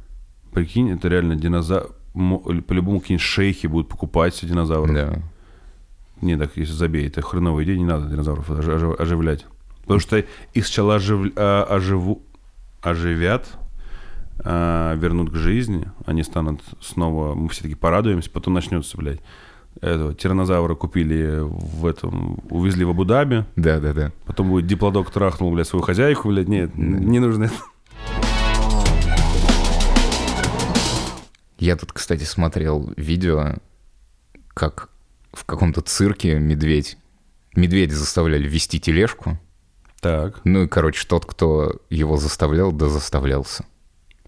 [0.53, 1.91] Прикинь, это реально динозавр...
[2.15, 4.95] По-любому какие-нибудь шейхи будут покупать себе динозавров.
[4.95, 5.19] Да.
[6.21, 9.47] Не, так если забей, это хреновая идея, не надо динозавров ожи- ожи- оживлять.
[9.83, 12.23] Потому что их сначала ожив- а, оживу-
[12.83, 13.49] оживят,
[14.45, 19.21] а, вернут к жизни, они станут снова, мы все таки порадуемся, потом начнется, блядь.
[19.81, 24.13] Этого тиранозавра купили в этом, увезли в Абу-Даби, Да, да, да.
[24.25, 27.55] потом будет диплодок трахнул, блядь, свою хозяйку, блядь, нет, не нужно это.
[31.65, 33.55] Я тут, кстати, смотрел видео,
[34.53, 34.91] как
[35.33, 36.99] в каком-то цирке медведь.
[37.57, 39.39] Медведя заставляли вести тележку.
[40.03, 43.65] Так, Ну и, короче, тот, кто его заставлял, да заставлялся.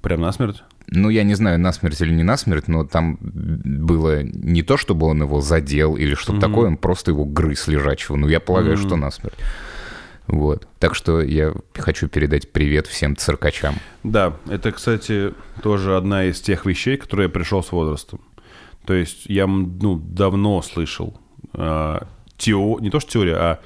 [0.01, 0.65] прям насмерть?
[0.87, 5.21] Ну, я не знаю, насмерть или не насмерть, но там было не то, чтобы он
[5.21, 8.17] его задел или что-то такое, он просто его грыз лежачего.
[8.17, 9.37] Ну, я полагаю, что насмерть.
[10.27, 10.67] Вот.
[10.79, 13.77] Так что я хочу передать привет всем циркачам.
[14.03, 18.21] Да, это, кстати, тоже одна из тех вещей, которые я пришел с возрастом.
[18.85, 21.19] То есть я ну, давно слышал
[21.55, 22.01] э,
[22.37, 22.79] тео...
[22.81, 23.61] не то что теория, а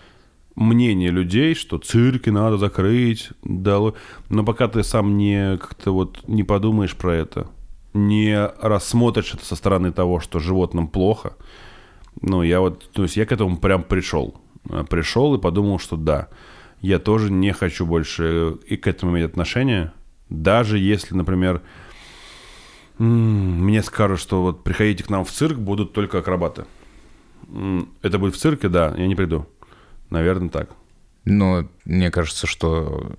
[0.55, 3.95] мнение людей, что цирки надо закрыть, дало...
[4.29, 7.49] но пока ты сам не как-то вот не подумаешь про это,
[7.93, 11.35] не рассмотришь это со стороны того, что животным плохо,
[12.23, 14.35] ну, я вот, то есть я к этому прям пришел.
[14.69, 16.29] А, Пришел и подумал, что да,
[16.81, 19.93] я тоже не хочу больше и к этому иметь отношение,
[20.29, 21.63] даже если, например,
[22.99, 26.67] мне скажут, что вот приходите к нам в цирк, будут только акробаты.
[28.03, 29.47] Это будет в цирке, да, я не приду.
[30.11, 30.71] Наверное, так.
[31.25, 33.13] Но мне кажется, что...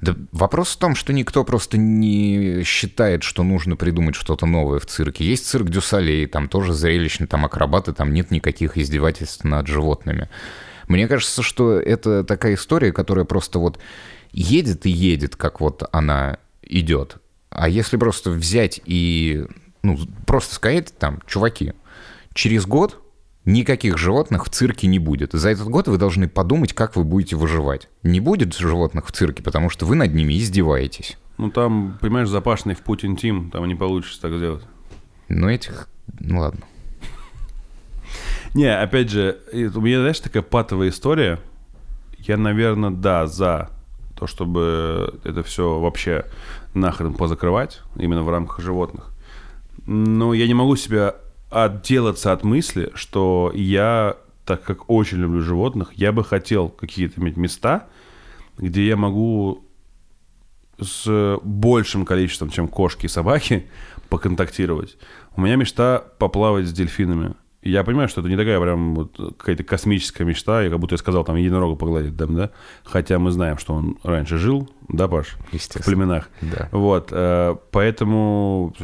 [0.00, 4.86] Да вопрос в том, что никто просто не считает, что нужно придумать что-то новое в
[4.86, 5.24] цирке.
[5.24, 10.28] Есть цирк Дюсалей, там тоже зрелищно, там акробаты, там нет никаких издевательств над животными.
[10.88, 13.78] Мне кажется, что это такая история, которая просто вот
[14.32, 17.16] едет и едет, как вот она идет.
[17.50, 19.46] А если просто взять и
[19.82, 21.72] ну, просто сказать там, чуваки,
[22.34, 22.98] через год
[23.44, 25.32] никаких животных в цирке не будет.
[25.32, 27.88] За этот год вы должны подумать, как вы будете выживать.
[28.02, 31.18] Не будет животных в цирке, потому что вы над ними издеваетесь.
[31.38, 34.62] Ну, там, понимаешь, запашный в Путин Тим, там не получится так сделать.
[35.28, 35.88] Но этих...
[36.20, 36.62] Ну ладно.
[38.54, 41.40] Не, опять же, у меня, знаешь, такая патовая история.
[42.18, 43.70] Я, наверное, да, за
[44.16, 46.26] то, чтобы это все вообще
[46.74, 49.10] нахрен позакрывать, именно в рамках животных.
[49.86, 51.16] Но я не могу себя
[51.50, 57.36] отделаться от мысли, что я, так как очень люблю животных, я бы хотел какие-то иметь
[57.36, 57.88] места,
[58.58, 59.64] где я могу
[60.78, 63.66] с большим количеством, чем кошки и собаки,
[64.08, 64.96] поконтактировать.
[65.36, 67.34] У меня мечта поплавать с дельфинами.
[67.62, 70.98] Я понимаю, что это не такая прям вот какая-то космическая мечта, и как будто я
[70.98, 72.50] сказал, там, единорога погладить, да, да?
[72.82, 75.36] Хотя мы знаем, что он раньше жил, да, Паш?
[75.80, 76.28] В племенах.
[76.40, 76.68] Да.
[76.72, 78.74] Вот, э, поэтому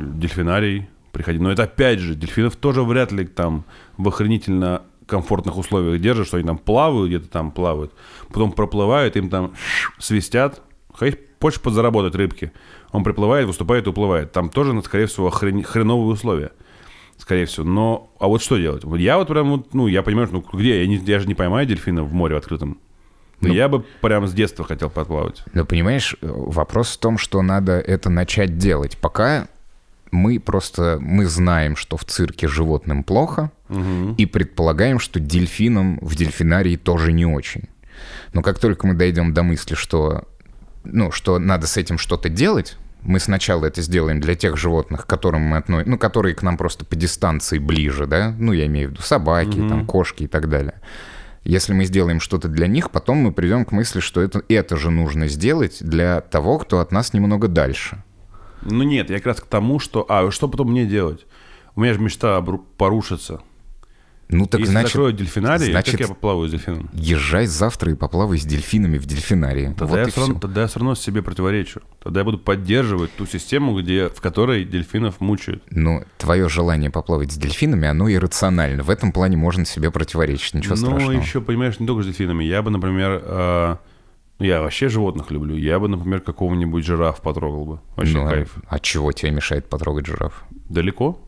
[0.00, 1.38] дельфинарий приходи.
[1.38, 3.64] Но это опять же, дельфинов тоже вряд ли там
[3.96, 7.92] в охренительно комфортных условиях держат, что они там плавают, где-то там плавают,
[8.28, 9.54] потом проплывают, им там
[9.98, 10.62] свистят,
[10.92, 12.50] хочешь подзаработать рыбки.
[12.90, 14.32] Он приплывает, выступает и уплывает.
[14.32, 16.50] Там тоже, скорее всего, хрен, хреновые условия
[17.18, 17.66] скорее всего.
[17.66, 18.84] Но, а вот что делать?
[18.84, 20.80] Вот я вот прям, вот, ну, я понимаю, ну, где?
[20.80, 22.78] Я, не, я же не поймаю дельфина в море в открытом.
[23.40, 25.42] Но ну, я бы прям с детства хотел подплавать.
[25.52, 28.96] Но понимаешь, вопрос в том, что надо это начать делать.
[28.96, 29.48] Пока
[30.10, 34.14] мы просто, мы знаем, что в цирке животным плохо, угу.
[34.16, 37.68] и предполагаем, что дельфинам в дельфинарии тоже не очень.
[38.32, 40.24] Но как только мы дойдем до мысли, что,
[40.84, 42.76] ну, что надо с этим что-то делать,
[43.06, 46.56] мы сначала это сделаем для тех животных, к которым мы относим, ну, которые к нам
[46.56, 49.68] просто по дистанции ближе, да, ну, я имею в виду собаки, mm-hmm.
[49.68, 50.80] там, кошки и так далее.
[51.44, 54.90] Если мы сделаем что-то для них, потом мы придем к мысли, что это, это же
[54.90, 58.02] нужно сделать для того, кто от нас немного дальше.
[58.62, 60.04] Ну нет, я как раз к тому, что...
[60.08, 61.24] А, что потом мне делать?
[61.76, 62.42] У меня же мечта
[62.76, 63.40] порушится.
[64.28, 66.90] Ну так Если значит, закрою дельфинарий, значит, как я поплаваю с дельфином?
[66.92, 69.74] Езжай завтра и поплавай с дельфинами в дельфинарии.
[69.78, 71.80] Тогда, вот я все равно, тогда я все равно себе противоречу.
[72.02, 75.62] Тогда я буду поддерживать ту систему, где, в которой дельфинов мучают.
[75.70, 78.82] Ну, твое желание поплавать с дельфинами, оно иррационально.
[78.82, 81.12] В этом плане можно себе противоречить, ничего ну, страшного.
[81.12, 82.42] Ну, еще, понимаешь, не только с дельфинами.
[82.42, 83.76] Я бы, например, э,
[84.40, 85.56] я вообще животных люблю.
[85.56, 87.80] Я бы, например, какого-нибудь жираф потрогал бы.
[87.94, 88.56] Вообще ну, кайф.
[88.68, 90.44] А чего тебе мешает потрогать жираф?
[90.68, 91.20] Далеко?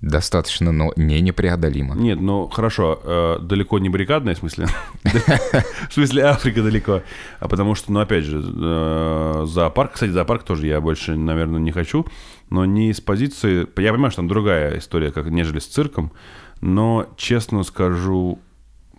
[0.00, 1.96] Достаточно, но не непреодолимо.
[1.96, 4.68] Нет, ну хорошо, э, далеко не баррикадная, в смысле?
[5.02, 7.02] В смысле Африка далеко.
[7.40, 11.72] А потому что, ну опять же, э, зоопарк, кстати, зоопарк тоже я больше, наверное, не
[11.72, 12.06] хочу,
[12.48, 13.66] но не из позиции...
[13.80, 16.12] Я понимаю, что там другая история, как нежели с цирком,
[16.60, 18.38] но, честно скажу,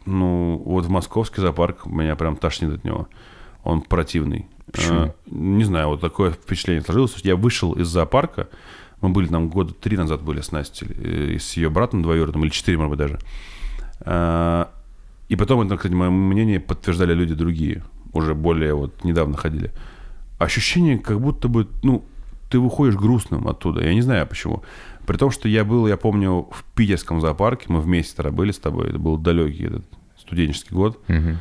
[0.06, 3.08] ну, вот в московский зоопарк меня прям тошнит от него.
[3.64, 4.48] Он противный.
[4.72, 5.00] Почему?
[5.00, 7.16] Э, не знаю, вот такое впечатление сложилось.
[7.24, 8.50] Я вышел из зоопарка,
[9.02, 12.52] мы были там года три назад были с Настей, э, с ее братом двоюродным, или
[12.52, 13.20] четыре, может быть, даже.
[14.02, 14.70] А,
[15.30, 17.84] и потом, это, кстати, мое мнение подтверждали люди другие,
[18.14, 19.72] уже более вот недавно ходили.
[20.38, 22.04] Ощущение, как будто бы, ну,
[22.50, 23.84] ты выходишь грустным оттуда.
[23.84, 24.64] Я не знаю почему.
[25.06, 28.60] При том, что я был, я помню, в питерском зоопарке, мы вместе тогда были с
[28.60, 29.86] тобой, это был далекий этот
[30.18, 31.38] студенческий год, угу.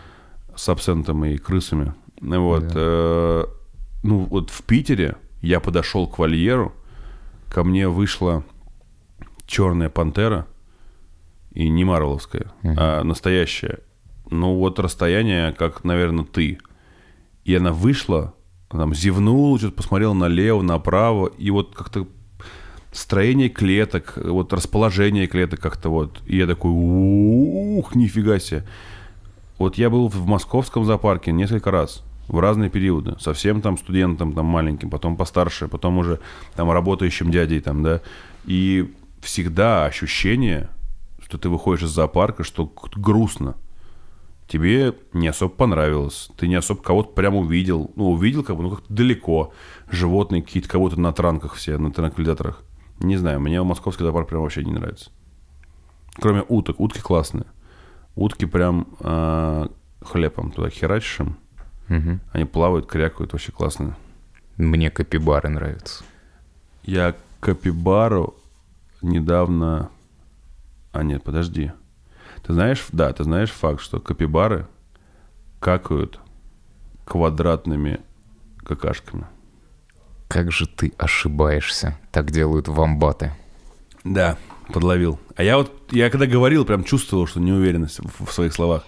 [0.54, 1.94] с абсентом и крысами.
[2.20, 2.68] Вот.
[2.68, 2.74] Да.
[2.74, 3.44] Э,
[4.02, 6.72] ну, вот в Питере я подошел к вольеру,
[7.48, 8.44] ко мне вышла
[9.46, 10.46] черная пантера,
[11.52, 12.74] и не Марвеловская, uh-huh.
[12.76, 13.80] а настоящая.
[14.30, 16.58] Ну вот расстояние, как, наверное, ты.
[17.44, 18.34] И она вышла,
[18.68, 22.06] там зевнула, что-то посмотрела налево, направо, и вот как-то
[22.92, 26.20] строение клеток, вот расположение клеток как-то вот.
[26.26, 28.66] И я такой, ух, нифига себе.
[29.58, 33.16] Вот я был в московском зоопарке несколько раз в разные периоды.
[33.18, 36.20] Совсем там студентом, там маленьким, потом постарше, потом уже
[36.54, 38.00] там работающим дядей, там, да.
[38.44, 40.68] И всегда ощущение,
[41.22, 43.56] что ты выходишь из зоопарка, что грустно.
[44.46, 46.30] Тебе не особо понравилось.
[46.38, 47.90] Ты не особо кого-то прямо увидел.
[47.96, 49.52] Ну, увидел как бы, ну, как-то далеко.
[49.90, 52.64] Животные какие-то, кого-то на транках все, на транквилизаторах.
[53.00, 55.10] Не знаю, мне московский зоопарк прям вообще не нравится.
[56.14, 56.80] Кроме уток.
[56.80, 57.44] Утки классные.
[58.14, 59.68] Утки прям э,
[60.00, 61.20] хлебом туда херачишь
[61.88, 62.20] Угу.
[62.32, 63.96] Они плавают, крякают, вообще классно.
[64.56, 66.04] Мне капибары нравятся.
[66.82, 68.34] Я капибару
[69.02, 69.90] недавно...
[70.92, 71.72] А нет, подожди.
[72.42, 74.66] Ты знаешь, да, ты знаешь факт, что капибары
[75.60, 76.20] какают
[77.04, 78.00] квадратными
[78.64, 79.26] какашками.
[80.28, 81.98] Как же ты ошибаешься.
[82.12, 83.32] Так делают вамбаты.
[84.04, 84.36] Да,
[84.72, 85.18] подловил.
[85.36, 88.84] А я вот, я когда говорил, прям чувствовал, что неуверенность в, в своих словах.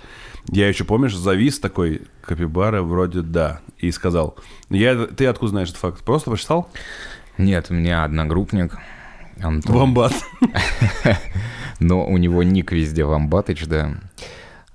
[0.49, 4.36] Я еще, помнишь, завис такой, капибара вроде да, и сказал.
[4.68, 6.05] Я, ты откуда знаешь этот факт?
[6.05, 6.68] Просто почитал?
[7.38, 8.76] Нет, у меня одногруппник.
[9.41, 9.76] Антон.
[9.76, 10.12] Вамбат.
[11.80, 14.01] Но у него ник везде Вамбатыч, да.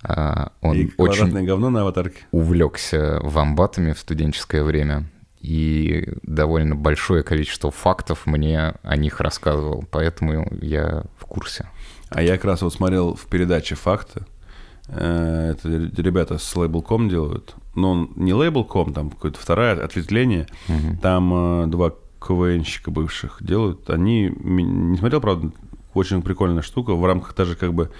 [0.01, 2.23] А, он и очень говно на аватарке.
[2.31, 5.05] увлекся вамбатами в студенческое время
[5.39, 11.69] и довольно большое количество фактов мне о них рассказывал, поэтому я в курсе.
[12.09, 14.25] А я как раз вот смотрел в передаче «Факты».
[14.87, 15.69] Э, Это
[16.01, 17.55] ребята с Label.com делают.
[17.75, 20.47] Но не Label.com, там какое-то второе ответвление.
[21.01, 21.33] Там
[21.63, 21.91] э, два
[22.25, 23.89] КВНщика бывших делают.
[23.89, 24.29] Они...
[24.29, 25.51] Не смотрел, правда,
[25.93, 26.93] очень прикольная штука.
[26.95, 27.91] В рамках даже как бы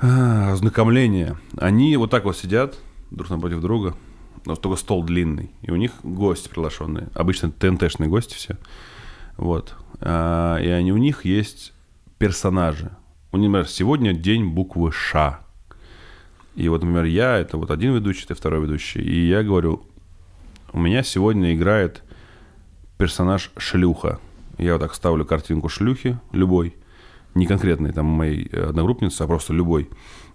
[0.00, 1.36] а, ознакомления.
[1.56, 2.76] Они вот так вот сидят
[3.10, 3.94] друг напротив друга.
[4.44, 5.52] Но только стол длинный.
[5.62, 7.08] И у них гости приглашенные.
[7.14, 8.56] Обычно ТНТшные гости все.
[9.36, 9.74] Вот.
[10.00, 11.72] А, И они, у них есть
[12.18, 12.90] персонажи.
[13.30, 15.40] У них, например, сегодня день буквы Ш.
[16.54, 19.00] И вот, например, я, это вот один ведущий, ты второй ведущий.
[19.00, 19.82] И я говорю,
[20.72, 22.02] у меня сегодня играет
[22.98, 24.20] персонаж шлюха.
[24.58, 26.76] Я вот так ставлю картинку шлюхи, любой.
[27.34, 29.88] Не конкретной там моей э, одногруппницы, а просто любой.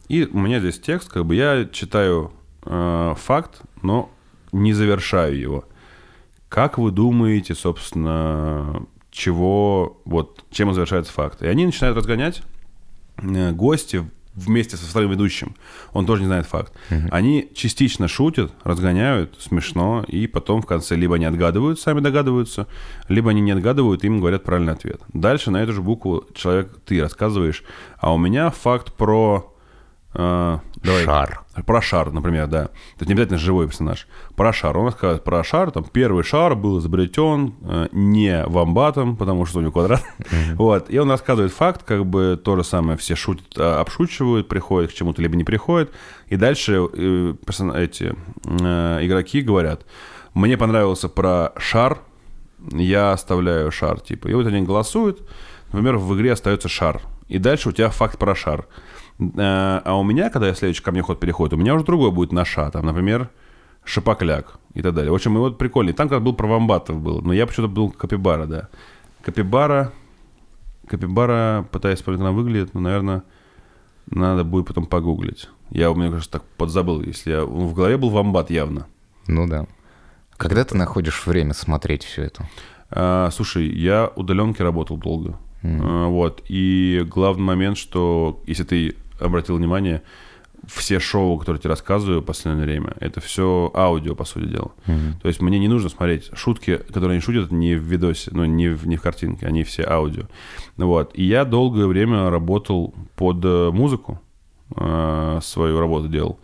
[0.09, 2.31] И у меня здесь текст, как бы я читаю
[2.65, 4.09] э, факт, но
[4.51, 5.65] не завершаю его.
[6.49, 11.43] Как вы думаете, собственно, чего, вот, чем завершается факт?
[11.43, 12.41] И они начинают разгонять
[13.17, 15.55] э, гости вместе со вторым ведущим.
[15.93, 16.71] Он тоже не знает факт.
[17.11, 22.67] Они частично шутят, разгоняют, смешно, и потом в конце либо они отгадывают, сами догадываются,
[23.09, 25.01] либо они не отгадывают, им говорят правильный ответ.
[25.13, 27.63] Дальше на эту же букву человек, ты рассказываешь,
[27.99, 29.53] а у меня факт про...
[30.13, 31.03] э, давай.
[31.03, 31.41] Шар.
[31.65, 32.65] Про шар, например, да.
[32.65, 34.07] То есть не обязательно живой персонаж.
[34.35, 34.77] Про шар.
[34.77, 35.71] Он рассказывает про шар.
[35.71, 40.03] Там первый шар был изобретен э, не вамбатом, потому что у него квадрат.
[40.55, 40.89] Вот.
[40.89, 44.93] И он рассказывает факт, как бы то же самое все шутят, а, обшучивают, приходят к
[44.93, 45.91] чему-то, либо не приходят.
[46.27, 48.15] И дальше э, персона- эти
[48.45, 49.85] э, игроки говорят,
[50.33, 51.99] мне понравился про шар,
[52.71, 54.27] я оставляю шар, типа.
[54.27, 55.27] И вот они голосуют,
[55.71, 57.01] например, в игре остается шар.
[57.27, 58.67] И дальше у тебя факт про шар.
[59.19, 62.11] Э, А у меня, когда я следующий ко мне ход переходит, у меня уже другой
[62.11, 62.69] будет на ша.
[62.71, 63.29] Там, например,
[63.83, 65.11] шапокляк и так далее.
[65.11, 65.93] В общем, и вот прикольный.
[65.93, 68.67] Там как был про вамбатов был, но я почему-то был капибара, да.
[69.21, 69.91] Капибара,
[70.87, 73.23] капибара, пытаюсь вспомнить, как она выглядит, но, наверное,
[74.09, 75.49] надо будет потом погуглить.
[75.69, 77.43] Я, у меня, кажется, так подзабыл, если я...
[77.43, 78.87] В голове был вамбат явно.
[79.27, 79.67] Ну да.
[80.37, 82.47] Когда ты находишь время смотреть все это?
[82.89, 85.37] А, слушай, я удаленки работал долго.
[85.63, 86.43] А, вот.
[86.47, 90.01] И главный момент, что если ты обратил внимание,
[90.65, 94.71] все шоу, которые я тебе рассказываю в последнее время, это все аудио, по сути дела.
[95.21, 98.69] То есть мне не нужно смотреть шутки, которые они шутят не в видосе, ну, не
[98.69, 100.23] в, не в картинке, они все аудио.
[100.75, 101.11] Вот.
[101.13, 104.19] И я долгое время работал под э, музыку,
[104.75, 106.39] э, свою работу делал.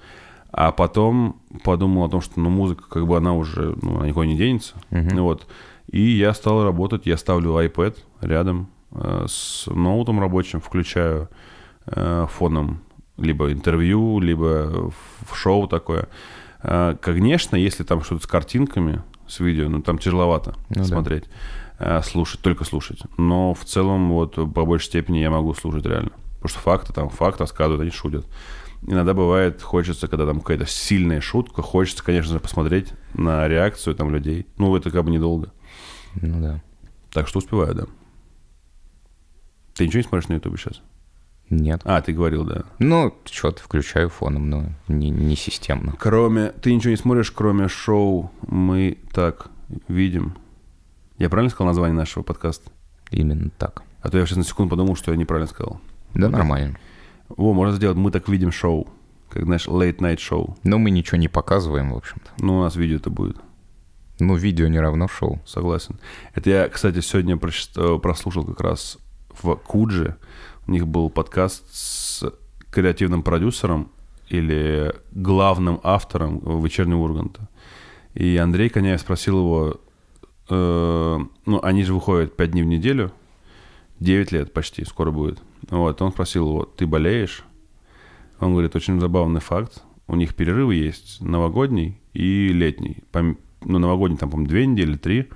[0.52, 4.28] А потом подумал о том, что ну, музыка, как бы она уже, ну, она никуда
[4.28, 4.76] не денется.
[4.92, 5.48] Вот.
[5.92, 11.30] И я стал работать, я ставлю iPad рядом э, с ноутом рабочим, включаю
[11.86, 12.82] фоном
[13.18, 14.92] либо интервью, либо
[15.30, 16.08] в шоу такое.
[16.64, 20.84] Э, Конечно, если там что-то с картинками, с видео, ну там тяжеловато Ну да.
[20.86, 21.26] смотреть,
[21.80, 23.02] э, слушать, только слушать.
[23.18, 26.12] Но в целом вот по большей степени я могу слушать реально.
[26.36, 28.26] Потому что факты там, факт рассказывают, они шутят.
[28.86, 34.12] Иногда бывает, хочется, когда там какая-то сильная шутка, хочется, конечно же, посмотреть на реакцию там
[34.14, 34.46] людей.
[34.58, 35.54] Ну, это как бы недолго.
[36.16, 36.62] Ну да.
[37.12, 37.84] Так что успеваю, да.
[39.76, 40.82] Ты ничего не смотришь на Ютубе сейчас?
[41.54, 41.82] Нет.
[41.86, 42.64] А, ты говорил, да.
[42.80, 45.94] Ну, что-то включаю фоном, но не, не системно.
[46.00, 46.50] Кроме...
[46.50, 49.48] Ты ничего не смотришь, кроме шоу «Мы так
[49.88, 50.36] видим».
[51.18, 52.72] Я правильно сказал название нашего подкаста?
[53.12, 53.84] Именно так.
[54.02, 55.80] А то я сейчас на секунду подумал, что я неправильно сказал.
[56.14, 56.78] Да, нормально.
[57.38, 58.88] О, можно сделать «Мы так видим» шоу.
[59.30, 60.58] Как, знаешь, late night шоу.
[60.64, 62.32] Но мы ничего не показываем, в общем-то.
[62.44, 63.38] Ну, у нас видео это будет.
[64.20, 65.42] Ну, видео не равно шоу.
[65.46, 66.00] Согласен.
[66.34, 68.98] Это я, кстати, сегодня прочит- прослушал как раз
[69.42, 70.18] в Кудже.
[70.68, 72.24] У них был подкаст с
[72.72, 73.92] креативным продюсером
[74.30, 77.48] или главным автором вечернего Урганта.
[78.14, 79.82] И Андрей Коняев спросил его,
[80.50, 83.12] э, ну, они же выходят 5 дней в неделю,
[84.00, 85.42] 9 лет почти, скоро будет.
[85.70, 87.44] Вот, он спросил его, ты болеешь?
[88.40, 89.84] Он говорит, очень забавный факт.
[90.08, 92.98] У них перерывы есть новогодний и летний.
[93.12, 95.30] Пом- Ну, новогодний там, по-моему, две недели, три,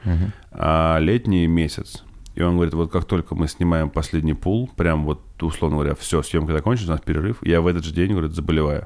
[0.51, 2.03] а летний месяц.
[2.37, 6.21] И он говорит, вот как только мы снимаем последний пул, прям вот, условно говоря, все,
[6.21, 8.85] съемка закончилась, у нас перерыв, я в этот же день, говорит, заболеваю.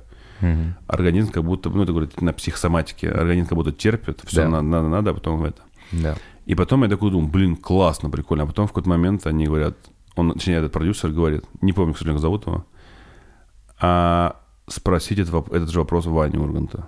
[0.88, 4.47] Организм как будто, ну, это, говорит, на психосоматике, организм как будто терпит, все Да.
[4.47, 5.62] надо, надо, надо, а потом это.
[5.91, 6.16] Да.
[6.45, 8.45] И потом я такой думаю, блин, классно, прикольно.
[8.45, 9.76] А потом в какой-то момент они говорят,
[10.16, 12.66] он, точнее, этот продюсер говорит, не помню, к сожалению, как зовут его,
[13.82, 14.38] а
[14.68, 16.88] спросить этот, этот же вопрос Вани Урганта.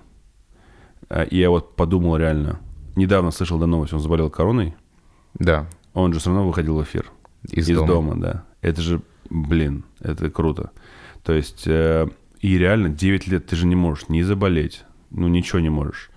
[1.10, 2.58] А, И я вот подумал реально,
[2.96, 4.74] недавно слышал до новость, он заболел короной,
[5.34, 5.66] Да.
[5.94, 7.06] Он же все равно выходил в эфир.
[7.50, 7.88] Из, Из, дома.
[7.88, 8.16] дома.
[8.16, 8.44] да.
[8.60, 10.70] Это же, блин, это круто.
[11.22, 12.06] То есть, э,
[12.40, 16.10] и реально 9 лет ты же не можешь не заболеть, ну ничего не можешь.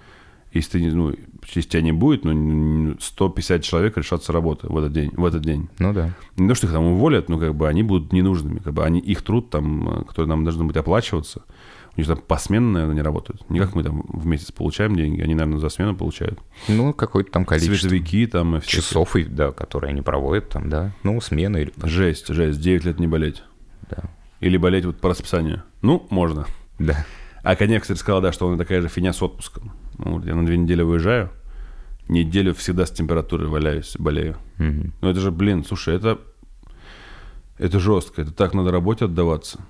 [0.53, 1.13] Если, ты, ну,
[1.53, 5.11] если тебя не будет, ну, 150 человек решатся работы в этот день.
[5.13, 5.69] В этот день.
[5.78, 6.11] Ну да.
[6.38, 8.59] Не то, что их там уволят, но как бы они будут ненужными.
[8.59, 11.43] Как бы они, их труд, там, э, который нам должен быть оплачиваться,
[11.98, 13.50] у них там посменно, наверное, не работают.
[13.50, 16.39] Не как мы там в месяц получаем деньги, они, наверное, за смену получают.
[16.68, 18.82] Ну, какое-то там количество Световики там и всякие.
[18.82, 20.93] часов, и, да, которые они проводят там, да.
[21.02, 21.74] Ну, смены или...
[21.84, 23.43] Жесть, жесть, 9 лет не болеть.
[23.89, 24.04] Да.
[24.41, 25.64] Или болеть вот по расписанию.
[25.82, 26.45] Ну, можно.
[26.78, 27.04] Да.
[27.41, 29.72] А Конек, кстати, сказал, да, что он такая же фигня с отпуском.
[29.98, 31.32] Ну, вот я на две недели выезжаю,
[32.08, 34.38] неделю всегда с температурой валяюсь, болею.
[34.60, 34.93] Мгм.
[35.02, 36.20] Ну это же, блин, слушай, это...
[37.58, 39.62] Это жестко, это так надо работе отдаваться.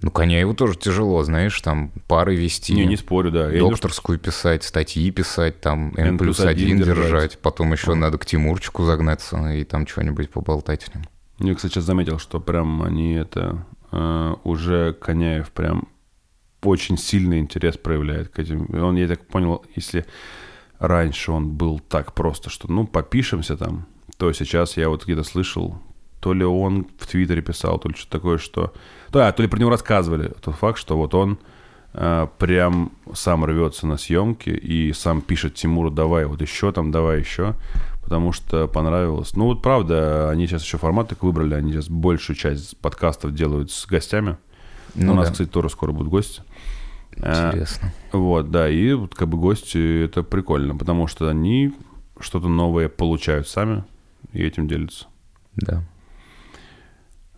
[0.00, 2.74] Ну, Коняеву тоже тяжело, знаешь, там пары вести.
[2.74, 3.50] Не, не спорю, да.
[3.50, 7.04] Докторскую писать, статьи писать, там N N плюс плюс один один держать.
[7.04, 11.04] держать, потом еще надо к Тимурчику загнаться и там что-нибудь поболтать с ним.
[11.40, 13.64] Я, кстати, сейчас заметил, что прям они это...
[13.92, 15.88] э, уже Коняев прям
[16.62, 18.68] очень сильный интерес проявляет к этим.
[18.74, 20.04] Он, я так понял, если
[20.78, 23.86] раньше он был так просто, что ну попишемся там,
[24.16, 25.78] то сейчас я вот где-то слышал,
[26.20, 28.72] то ли он в Твиттере писал, то ли что-то такое, что...
[29.10, 30.32] Да, то ли про него рассказывали.
[30.42, 31.38] Тот факт, что вот он
[31.94, 37.20] э, прям сам рвется на съемки и сам пишет Тимуру, давай вот еще там, давай
[37.20, 37.54] еще,
[38.02, 39.34] потому что понравилось.
[39.36, 43.70] Ну вот правда, они сейчас еще формат такой выбрали, они сейчас большую часть подкастов делают
[43.70, 44.36] с гостями.
[44.94, 45.32] Ну У нас, да.
[45.32, 46.42] кстати, тоже скоро будут гости.
[47.16, 47.92] Э, Интересно.
[48.12, 51.72] вот, да, и вот как бы гости это прикольно, потому что они
[52.20, 53.84] что-то новое получают сами
[54.32, 55.06] и этим делятся.
[55.56, 55.84] Да.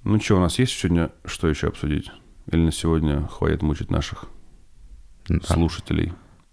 [0.05, 2.11] Ну что, у нас есть сегодня что еще обсудить?
[2.51, 4.25] Или на сегодня хватит мучить наших
[5.29, 6.13] Да, слушателей?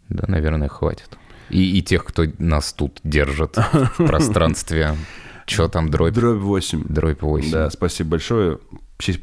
[0.09, 1.17] да, наверное, хватит.
[1.49, 4.95] И, и тех, кто нас тут держит в пространстве.
[5.45, 6.13] Че там, дробь?
[6.13, 6.83] Дробь 8.
[6.89, 7.51] Дробь 8.
[7.51, 8.59] Да, спасибо большое.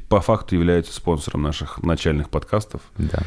[0.08, 2.80] По факту являются спонсором наших начальных подкастов.
[2.96, 3.20] Да.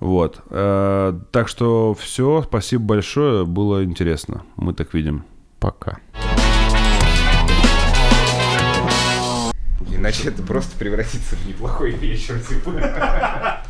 [0.00, 0.40] Вот.
[0.50, 4.42] Э, Так что все, спасибо большое, было интересно.
[4.56, 5.24] Мы так видим.
[5.60, 5.98] Пока.
[9.88, 13.62] Иначе это просто превратится в неплохой вечер, типа.